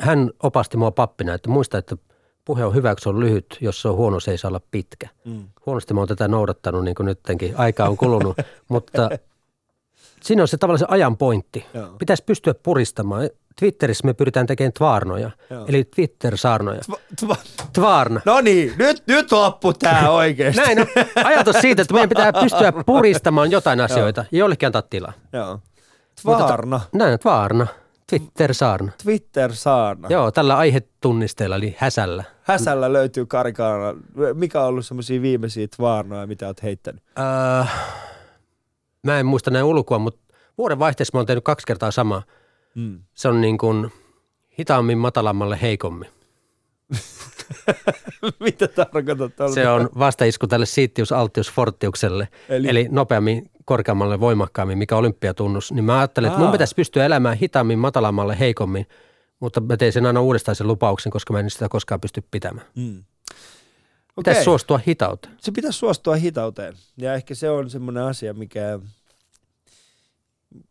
[0.00, 1.96] hän opasti mua pappina, että muista, että
[2.44, 4.60] puhe on hyvä, kun se on lyhyt, jos se on huono, se ei saa olla
[4.70, 5.08] pitkä.
[5.24, 5.44] Mm.
[5.66, 8.36] Huonosti mä oon tätä noudattanut, niin kuin nytkin, aika on kulunut,
[8.68, 9.10] mutta
[10.22, 11.66] siinä on se tavallaan se ajan pointti.
[11.74, 11.88] Joo.
[11.98, 13.30] Pitäisi pystyä puristamaan.
[13.58, 15.64] Twitterissä me pyritään tekemään tvaarnoja, Joo.
[15.68, 16.80] eli Twitter-saarnoja.
[16.92, 18.20] Tva- tva- Tvaarna.
[18.24, 20.60] No niin, nyt, nyt loppu tää oikeesti.
[20.62, 20.86] Näin on.
[21.24, 25.12] Ajatus siitä, että meidän pitää pystyä puristamaan jotain asioita ja jollekin antaa tilaa.
[25.32, 25.60] Joo.
[26.24, 26.80] Mutta Tvaarna.
[26.94, 27.66] Näin, tvaarna.
[28.10, 28.92] Twitter-saarna.
[29.02, 30.08] Twitter-saarna.
[30.10, 32.24] Joo, tällä aihetunnisteella, eli häsällä.
[32.42, 34.00] Häsällä löytyy karikaana.
[34.34, 37.02] Mikä on ollut semmoisia viimeisiä tvaarnoja, mitä oot heittänyt?
[37.18, 37.64] Öö,
[39.02, 40.20] mä en muista näin ulkoa, mutta
[40.58, 42.22] vuoden vaihteessa mä oon tehnyt kaksi kertaa samaa.
[42.74, 43.00] Mm.
[43.14, 43.92] Se on niin kuin
[44.58, 46.08] hitaammin, matalammalle, heikommin.
[48.40, 49.36] mitä tarkoitat?
[49.36, 49.54] tuolla?
[49.54, 55.72] Se on vastaisku tälle siittius altius fortiukselle, Eli- eli, nopeammin, korkeammalle, voimakkaammin, mikä olympiatunnus.
[55.72, 56.52] Niin mä ajattelin, että mun Aa.
[56.52, 58.86] pitäisi pystyä elämään hitaammin, matalammalle, heikommin,
[59.40, 62.66] mutta mä tein sen aina uudestaan sen lupauksen, koska mä en sitä koskaan pysty pitämään.
[62.76, 63.04] Mm.
[64.16, 64.44] Pitäisi Okei.
[64.44, 65.34] suostua hitauteen.
[65.40, 66.74] se pitäisi suostua hitauteen.
[66.96, 68.78] Ja ehkä se on semmoinen asia, mikä,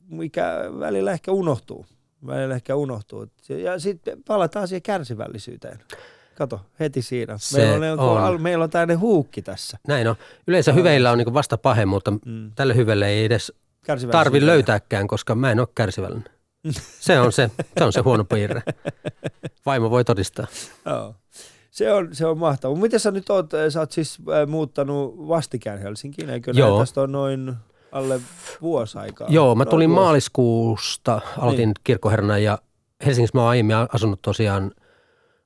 [0.10, 1.86] mikä välillä ehkä unohtuu.
[2.28, 3.28] Välillä ehkä unohtuu.
[3.50, 5.80] Ja sitten palataan siihen kärsivällisyyteen.
[6.36, 7.38] Kato, heti siinä.
[7.38, 8.24] Se meillä on, on.
[8.24, 8.42] on.
[8.42, 9.78] meillä on tämmöinen huukki tässä.
[9.88, 10.16] Näin on.
[10.48, 12.52] Yleensä hyveillä on niin vasta pahe, mutta Mm.
[12.56, 13.54] tälle hyvälle ei edes
[14.12, 16.30] tarvi löytääkään, koska mä en ole kärsivällinen.
[17.00, 18.62] Se on se, se on se huono piirre.
[19.66, 20.48] Vaimo voi todistaa.
[20.86, 21.16] Joo.
[21.72, 22.78] Se on, se on mahtavaa.
[22.78, 26.60] Miten sä nyt oot, sä oot siis muuttanut vastikään Helsinkiin, eikö näin?
[26.60, 26.80] Joo.
[26.80, 27.54] Tästä on noin
[27.92, 28.22] alle
[28.62, 29.28] vuosi aikaa.
[29.32, 30.02] Joo, mä tulin vuosi.
[30.02, 31.74] maaliskuusta, aloitin niin.
[31.84, 32.58] kirkkoherrana ja
[33.06, 34.72] Helsingissä mä oon aiemmin asunut tosiaan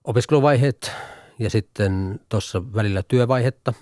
[0.03, 0.91] opiskeluvaiheet
[1.39, 3.73] ja sitten tuossa välillä työvaihetta,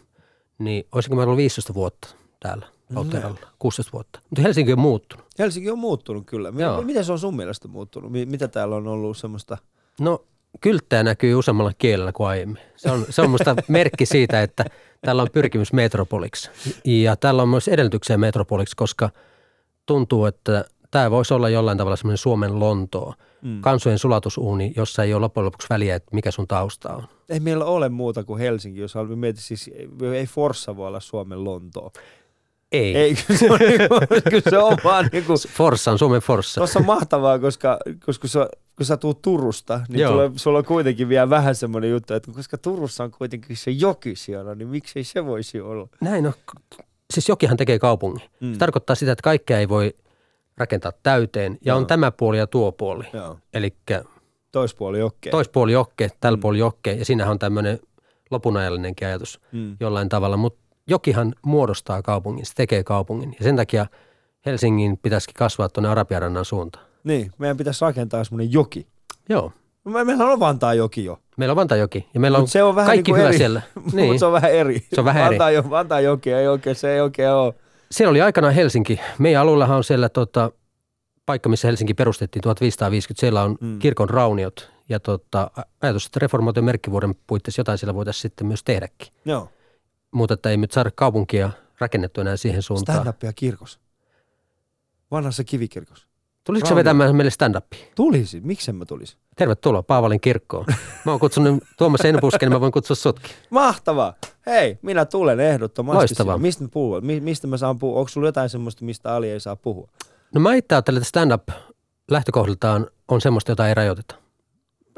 [0.60, 2.08] niin olisinko mä ollut 15 vuotta
[2.40, 4.20] täällä Lauteeralla, 16 vuotta.
[4.30, 5.26] Mutta Helsinki on muuttunut.
[5.40, 6.54] Helsinki on muuttunut kyllä.
[6.58, 6.82] Joo.
[6.82, 8.12] Miten se on sun mielestä muuttunut?
[8.12, 9.58] Mi- Mitä täällä on ollut semmoista?
[10.00, 10.24] No
[10.62, 12.62] kylttejä näkyy useammalla kielellä kuin aiemmin.
[12.76, 14.66] Se on, se on musta merkki siitä, että
[15.02, 16.50] täällä on pyrkimys metropoliksi.
[16.86, 19.10] Ja täällä on myös edellytyksiä metropoliksi, koska
[19.86, 23.14] tuntuu, että tämä voisi olla jollain tavalla semmoinen Suomen Lontoo.
[23.42, 23.62] Mm.
[23.62, 27.04] Kansojen sulatusuuni, jossa ei ole loppujen lopuksi väliä, että mikä sun tausta on.
[27.30, 29.70] Ei meillä ole muuta kuin Helsinki, jos haluaa miettiä, siis
[30.14, 31.92] ei Forssa voi olla Suomen Lontoo.
[32.72, 32.98] Ei.
[32.98, 33.96] Ei, kyllä se on, niinku,
[34.30, 36.62] kyllä se on vaan niin kuin, Forssa on Suomen Forssa.
[36.62, 40.12] Tuossa on mahtavaa, koska, koska sä, kun sä tuut Turusta, niin Joo.
[40.12, 44.16] tulee, sulla on kuitenkin vielä vähän semmoinen juttu, että koska Turussa on kuitenkin se joki
[44.16, 45.88] siellä, niin miksei se voisi olla?
[46.02, 46.34] Näin on.
[47.14, 48.30] Siis jokihan tekee kaupungin.
[48.40, 48.54] Mm.
[48.54, 49.94] Se tarkoittaa sitä, että kaikkea ei voi
[50.58, 51.52] rakentaa täyteen.
[51.66, 51.78] Ja Joo.
[51.78, 53.04] on tämä puoli ja tuo puoli.
[53.54, 53.76] Eli
[54.52, 55.32] Toispuoli jokkeen.
[55.32, 56.42] toispuoli jokke, tällä Mm.
[56.42, 56.92] puoli jokke.
[56.92, 57.80] Ja siinähän on tämmöinen
[58.32, 59.78] lopunajallinenkin ajatus Mm.
[59.80, 60.38] jollain tavalla.
[60.38, 63.36] Mutta jokihan muodostaa kaupungin, se tekee kaupungin.
[63.40, 63.86] Ja sen takia
[64.46, 66.86] Helsingin pitäisikin kasvaa tuonne Arabiarannan suuntaan.
[67.04, 68.88] Niin, meidän pitäisi rakentaa semmoinen joki.
[69.30, 69.52] Joo.
[69.86, 72.64] No, me- Meillä on Vantaa joki jo, Meillä on Vantajoki ja meillä on, Mut se
[72.64, 73.38] on vähän kaikki niinku hyvä eri.
[73.38, 73.62] siellä.
[73.76, 73.96] niin.
[73.96, 74.06] Niin.
[74.08, 74.80] mutta se on vähän eri.
[74.94, 75.40] Se on vähän eri.
[75.40, 77.54] Vantaa, Vantaa joki ei oikein, se ei oikein ole.
[77.92, 79.00] Siellä oli aikanaan Helsinki.
[79.20, 80.52] Meidän alueellahan on siellä tota,
[81.26, 83.20] paikka, missä Helsinki perustettiin 1550.
[83.20, 83.68] Siellä on Mm.
[83.68, 83.80] mm.
[83.80, 85.52] kirkon rauniot ja tota,
[85.82, 89.08] ajatus, että reformaation merkkivuoden puitteissa jotain siellä voitaisiin sitten myös tehdäkin.
[89.26, 89.50] Joo.
[90.12, 93.00] Mutta että ei nyt saada kaupunkia rakennettu enää siihen suuntaan.
[93.08, 93.80] Stand-upia kirkossa.
[95.12, 96.08] Vanhassa kivikirkossa.
[96.44, 96.80] Tulisiko se Raunio.
[96.84, 97.86] vetämään meille stand-upia?
[97.96, 99.18] Tulisi, miksen mä tulisi?
[99.36, 100.66] Tervetuloa Paavalin kirkkoon.
[101.06, 103.32] Mä oon kutsunut Tuomas Enbusken, niin mä voin kutsua sutkin.
[103.50, 104.14] Mahtavaa.
[104.46, 105.98] Hei, minä tulen ehdottomasti.
[105.98, 106.36] Loistavaa.
[106.36, 106.48] sinne.
[106.48, 106.66] Mistä?
[107.02, 108.00] Mi- mistä mä saan puhua?
[108.00, 109.90] Onko sulla jotain semmoista, mistä Ali ei saa puhua?
[110.36, 111.50] No mä itse ajattelen, että stand-up
[112.12, 114.16] lähtökohdiltaan on semmoista, jota ei rajoiteta.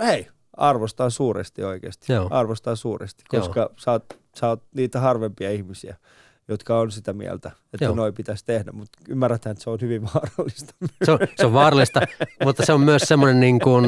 [0.04, 2.14] Hei, arvostaa suuresti oikeasti.
[2.14, 2.28] Joo.
[2.32, 3.42] Arvostaa suuresti, Joo.
[3.42, 4.06] koska sä oot,
[4.40, 5.96] sä oot niitä harvempia ihmisiä,
[6.48, 7.96] jotka on sitä mieltä, että Joo.
[7.96, 10.74] noin pitäisi tehdä, mutta ymmärrätään, että se on hyvin vaarallista.
[11.06, 12.02] Se on, se on vaarallista,
[12.44, 13.86] mutta se on myös semmoinen niin kuin,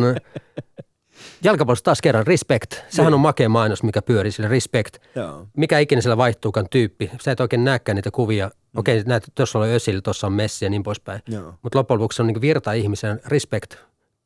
[1.43, 2.71] jalkapallossa taas kerran, respect.
[2.89, 3.13] Sehän Niin.
[3.13, 4.97] on makea mainos, mikä pyörii sillä, respect.
[5.15, 5.47] Joo.
[5.57, 7.11] Mikä ikinä siellä vaihtuukaan tyyppi.
[7.21, 8.47] Sä et oikein näekään niitä kuvia.
[8.47, 8.79] Mm.
[8.79, 11.21] Okei, näet, että tuossa on Ösil, tuossa on Messi ja niin poispäin.
[11.61, 13.73] Mutta loppujen lopuksi se on niin virta ihmisen respect.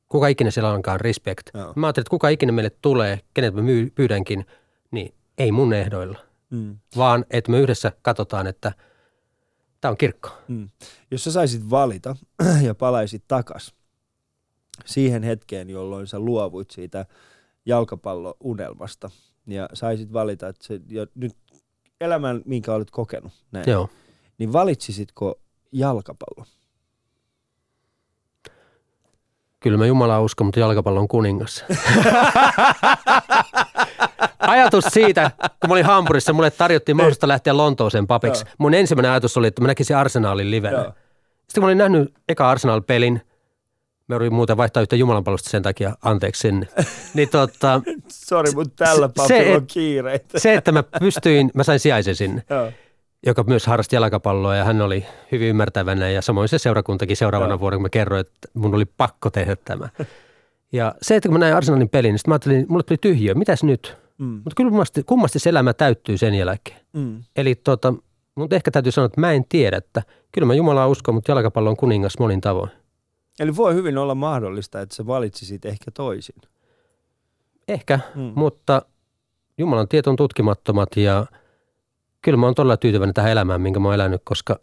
[0.09, 1.49] Kuka ikinä siellä onkaan respect.
[1.53, 1.73] Joo.
[1.75, 4.45] Mä ajattelin, että kuka ikinä meille tulee, kenet mä myy- pyydänkin,
[4.91, 6.19] niin ei mun ehdoilla.
[6.49, 6.77] Mm.
[6.97, 8.71] Vaan että me yhdessä katsotaan, että
[9.81, 10.29] tämä on kirkko.
[10.47, 10.69] Mm.
[11.11, 12.15] Jos sä saisit valita
[12.67, 13.75] ja palaisit takas
[14.85, 17.05] siihen hetkeen, jolloin sä luovuit siitä
[17.65, 19.09] jalkapallounelmasta
[19.47, 21.35] ja saisit valita, että se, ja nyt
[22.01, 23.89] elämän, minkä olet kokenut, näin, Joo.
[24.37, 25.39] niin valitsisitko
[25.71, 26.45] jalkapallo?
[29.59, 31.65] Kyllä mä Jumalaa uskon, mutta jalkapallo on kuningas.
[34.39, 38.45] Ajatus siitä, kun mä olin Hampurissa, mulle tarjottiin mahdollisuutta lähteä Lontooseen papiksi.
[38.45, 38.53] Joo.
[38.57, 40.77] Mun ensimmäinen ajatus oli, että mä näkisin Arsenalin livenä.
[40.77, 40.83] Joo.
[40.83, 40.95] Sitten
[41.55, 43.21] kun mä olin nähnyt eka Arsenal-pelin,
[44.07, 46.67] me olin muuten vaihtaa yhtä Jumalanpalvelusta sen takia, anteeksi sinne.
[47.13, 50.39] Niin tota, Sori, mutta tällä Se- on kiireitä.
[50.39, 52.71] se, että mä pystyin, mä sain sijaisen sinne, Joo.
[53.25, 57.59] joka myös harrasti jalkapalloa ja hän oli hyvin ymmärtävänä ja samoin se seurakuntakin seuraavana Joo.
[57.59, 59.89] vuonna, kun mä kerroin, että mun oli pakko tehdä tämä.
[60.71, 63.33] Ja se, että kun mä näin Arsenalin pelin, niin sitten mä ajattelin, mulle tuli tyhjiö,
[63.33, 63.97] mitäs nyt?
[64.19, 64.25] Mm.
[64.25, 66.81] Mutta kyllä kummasti, kummasti se elämä täyttyy sen jälkeen.
[66.93, 67.23] Mm.
[67.35, 67.93] Eli tota,
[68.35, 71.69] mutta ehkä täytyy sanoa, että mä en tiedä, että kyllä mä Jumalaa uskon, mutta jalkapallo
[71.69, 72.69] on kuningas monin tavoin.
[73.39, 76.35] Eli voi hyvin olla mahdollista, että sä valitsisit ehkä toisin.
[77.67, 78.31] Ehkä, Mm.
[78.35, 78.81] mutta
[79.57, 81.25] Jumalan tiet on tutkimattomat ja
[82.21, 84.59] kyllä mä oon todella tyytyväinen tähän elämään, minkä mä oon elänyt, koska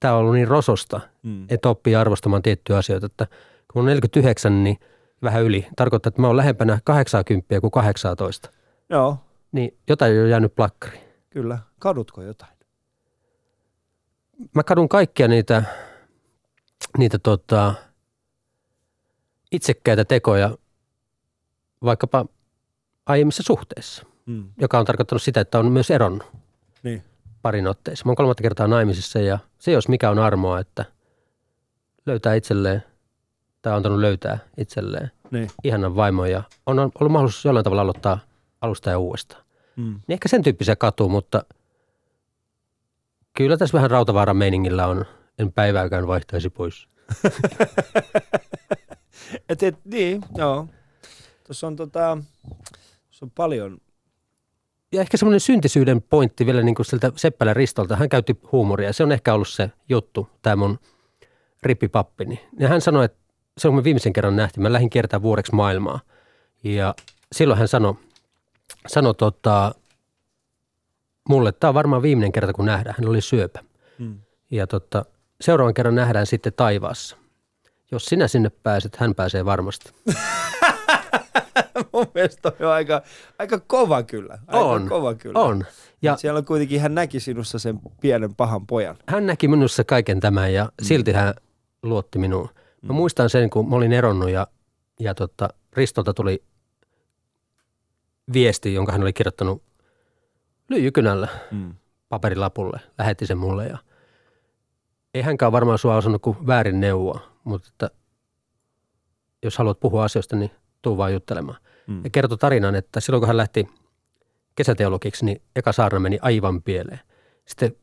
[0.00, 1.46] tämä on ollut niin rososta, Mm.
[1.48, 3.06] että oppii arvostamaan tiettyjä asioita.
[3.06, 3.26] Että
[3.72, 4.76] kun on 49, niin
[5.22, 5.66] vähän yli.
[5.76, 8.50] Tarkoittaa, että mä oon lähempänä 80 kuin 18.
[8.90, 9.16] Joo,
[9.52, 11.04] Niin jotain on jäänyt plakkariin.
[11.30, 11.58] kyllä.
[11.78, 12.52] Kadutko jotain?
[14.54, 15.62] Mä kadun kaikkia niitä,
[16.98, 17.74] niitä tota,
[19.52, 20.58] itsekkäitä tekoja
[21.84, 22.26] vaikkapa
[23.06, 24.52] aiemmissa suhteissa, Mm.
[24.60, 26.28] joka on tarkoittanut sitä, että on myös eronnut
[26.82, 27.02] Niin.
[27.42, 28.04] parin otteessa.
[28.04, 30.84] Mä oon kolmatta kertaa naimisissa ja se jos mikä on armoa, että
[32.06, 32.82] löytää itselleen
[33.62, 35.50] tai on antanut löytää itselleen Niin.
[35.64, 38.18] ihanan vaimon ja on ollut mahdollisuus jollain tavalla aloittaa
[38.60, 39.44] alusta ja uudestaan.
[39.76, 39.84] Mm.
[39.84, 41.44] Niin ehkä sen tyyppisiä katuu, mutta
[43.36, 45.04] kyllä tässä vähän rautavaaran meiningillä on,
[45.38, 46.88] en päivääkään vaihtaisi pois.
[49.48, 50.66] Et, et, niin, joo.
[51.46, 52.18] Tuossa on, tota,
[53.06, 53.78] tuossa on paljon.
[54.92, 57.96] Ja ehkä semmoinen syntisyyden pointti vielä niin kuin siltä Seppälän Ristolta.
[57.96, 58.92] Hän käytti huumoria.
[58.92, 60.78] Se on ehkä ollut se juttu, tämä mun
[61.62, 62.40] rippipappini.
[62.58, 63.18] Ja hän sanoi, että
[63.58, 64.62] se on kun me viimeisen kerran nähtiin.
[64.62, 66.00] Mä lähdin kiertämään vuodeksi maailmaa.
[66.64, 66.94] Ja
[67.32, 67.94] silloin hän sanoi,
[68.86, 69.74] sanoi tota,
[71.28, 72.94] mulle, että tämä on varmaan viimeinen kerta, kun nähdään.
[72.98, 73.60] Hän oli syöpä.
[73.98, 74.18] Mm.
[74.50, 75.04] Ja tota,
[75.40, 77.16] seuraavan kerran nähdään sitten taivaassa.
[77.92, 79.90] Jos sinä sinne pääset, hän pääsee varmasti.
[81.92, 83.02] Mun mielestä on aika,
[83.38, 84.38] aika kova kyllä.
[84.46, 85.38] Aika On, kova kyllä.
[85.40, 85.64] On.
[86.02, 88.96] Ja Ja siellä on kuitenkin, hän näki sinussa sen pienen pahan pojan.
[89.06, 91.34] hän näki minussa kaiken tämän ja silti hän
[91.82, 92.48] luotti minuun.
[92.82, 94.46] Mä muistan sen, kun mä olin eronnut ja,
[95.00, 96.42] ja tota, Ristolta tuli
[98.32, 99.62] viesti, jonka hän oli kirjoittanut
[100.68, 101.74] lyijykynällä Mm.
[102.08, 102.80] paperilapulle.
[102.98, 103.78] Lähetti sen mulle ja
[105.14, 107.90] ei hänkään varmaan sua osannut kuin väärin neuvoa, mutta että
[109.42, 110.50] jos haluat puhua asioista, niin
[110.82, 111.58] tuu vaan juttelemaan.
[111.86, 112.04] Mm.
[112.04, 113.68] Ja kertoi tarinan, että silloin kun hän lähti
[114.56, 117.00] kesäteologiksi, niin eka saarna meni aivan pieleen.
[117.46, 117.76] Sitten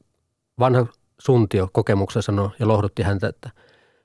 [0.59, 0.85] vanha
[1.19, 3.49] suntio kokemuksessa sanoi ja lohdutti häntä, että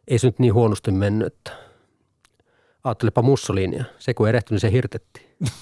[0.08, 1.52] ei se nyt niin huonosti mennyt, että
[2.84, 3.84] ajattelepa Mussolinia.
[3.98, 5.26] Se kun erehtyi, niin se hirtettiin.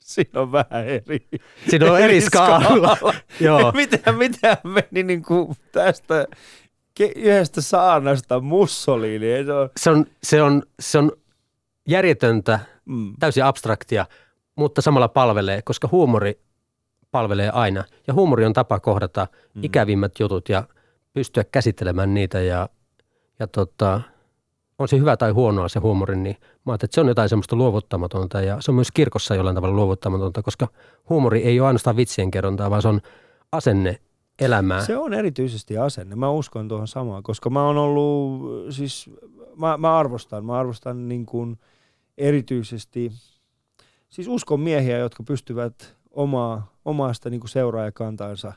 [0.00, 1.28] Siinä on vähän eri.
[1.68, 2.96] Siinä on eri skaala.
[3.40, 3.72] Joo.
[3.72, 6.26] mitä, mitä meni niin kuin tästä
[7.16, 9.26] yhdestä saarnasta Mussoliini?
[9.26, 11.12] Ei Se on, Se on, se on, se on
[11.88, 13.14] järjetöntä, mm.
[13.18, 14.06] täysin abstraktia,
[14.56, 16.40] mutta samalla palvelee, koska huumori
[17.10, 17.84] palvelee aina.
[18.06, 19.64] Ja huumori on tapa kohdata mm.
[19.64, 20.64] ikävimmät jutut ja
[21.12, 22.68] pystyä käsittelemään niitä ja,
[23.38, 24.00] ja tota,
[24.78, 26.36] on se hyvä tai huonoa se huumori, niin
[26.66, 30.42] mä että se on jotain semmoista luovuttamatonta ja se on myös kirkossa jollain tavalla luovuttamatonta,
[30.42, 30.68] koska
[31.08, 33.00] huumori ei ole ainoastaan vitsien kerrontaa, vaan se on
[33.52, 34.00] asenne
[34.38, 34.84] elämää.
[34.84, 36.16] Se on erityisesti asenne.
[36.16, 38.42] Mä uskon tuohon samaan, koska mä oon ollut,
[38.74, 39.10] siis
[39.56, 41.58] mä, mä arvostan, mä arvostan niin kuin
[42.18, 43.12] erityisesti,
[44.08, 48.52] siis uskon miehiä, jotka pystyvät omaa, omasta niin kuin seuraajakantaansa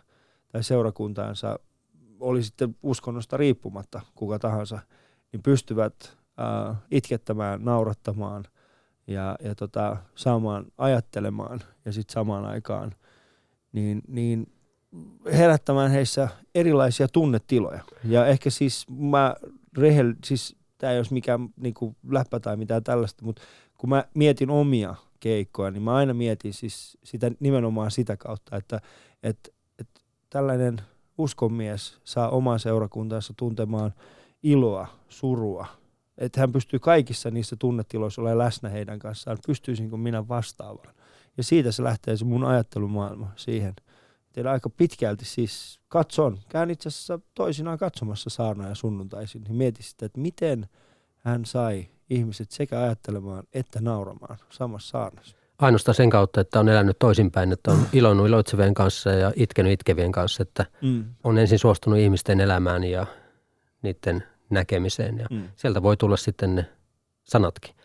[0.52, 1.60] tai seurakuntaansa,
[2.20, 4.80] oli sitten uskonnosta riippumatta kuka tahansa,
[5.32, 8.44] niin pystyvät äh, itkettämään, naurattamaan
[9.08, 12.92] ja, ja tota, saamaan ajattelemaan ja sitten samaan aikaan
[13.72, 14.52] niin, niin
[15.32, 17.84] herättämään heissä erilaisia tunnetiloja.
[18.04, 19.36] Ja ehkä siis mä
[19.78, 23.42] rehel, siis tämä ei olisi mikään niinku läppä tai mitään tällaista, mutta
[23.78, 28.80] kun mä mietin omia keikkoja, niin mä aina mietin siis sitä nimenomaan sitä kautta, että
[29.24, 29.88] et, et
[30.30, 30.82] tällainen
[31.18, 33.94] uskonmies saa oman seurakuntansa tuntemaan
[34.44, 35.68] iloa, surua,
[36.18, 40.96] että hän pystyy kaikissa niissä tunnetiloissa olemaan läsnä heidän kanssaan, pystyisinkö minä vastaavaan.
[41.38, 43.74] Ja siitä se lähtee se mun ajattelumaailma siihen.
[44.34, 50.06] Teillä aika pitkälti siis katson, käyn itse asiassa toisinaan katsomassa saarnoja sunnuntaisin, niin mieti sitä,
[50.06, 50.70] että miten
[51.18, 55.36] hän sai ihmiset sekä ajattelemaan että nauramaan samassa saarnassa.
[55.64, 60.12] Ainoastaan sen kautta, että on elänyt toisinpäin, että on iloinut iloitsevien kanssa ja itkenyt itkevien
[60.12, 61.06] kanssa, että Mm.
[61.24, 63.06] on ensin suostunut ihmisten elämään ja
[63.82, 65.44] niiden näkemiseen ja Mm.
[65.56, 66.66] sieltä voi tulla sitten ne
[67.24, 67.76] sanatkin.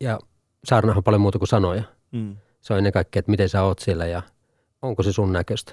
[0.00, 0.18] Ja
[0.64, 1.82] saarnahan on paljon muuta kuin sanoja.
[2.12, 2.36] Mm.
[2.60, 4.22] Se on ennen kaikkea, että miten sä oot siellä ja
[4.82, 5.72] onko se sun näköistä.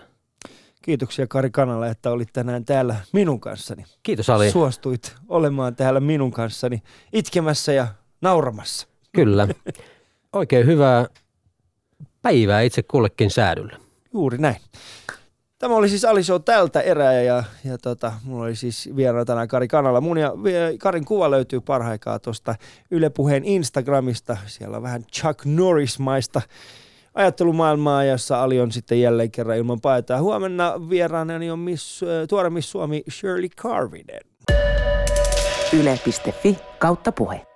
[0.82, 3.86] Kiitoksia Kari Kanalle, että olit tänään täällä minun kanssani.
[4.04, 4.52] Kiitos Ali.
[4.52, 6.84] Suostuit olemaan täällä minun kanssani
[7.14, 7.88] itkemässä ja
[8.22, 8.88] nauramassa.
[9.16, 9.48] Kyllä.
[10.34, 11.06] Oikein hyvää
[12.24, 13.74] päivää itse kullekin säädylle.
[14.14, 14.56] Juuri näin.
[15.60, 19.48] Tämä oli siis Ali Show tältä erää ja, ja tota, mulla oli siis vieraana tänään
[19.48, 20.02] Kari Kanala.
[20.02, 20.34] Mun ja
[20.80, 22.56] Karin kuva löytyy parhaikaa tuosta
[22.92, 24.38] Yle Puheen Instagramista.
[24.46, 26.42] Siellä on vähän Chuck Norris-maista
[27.14, 30.22] ajattelumaailmaa, jossa Ali on sitten jälleen kerran ilman paitaa.
[30.22, 34.22] Huomenna vieraanani on miss, tuore Miss Suomi Shirley Carvinen.
[35.74, 37.53] Yle.fi kautta puhe.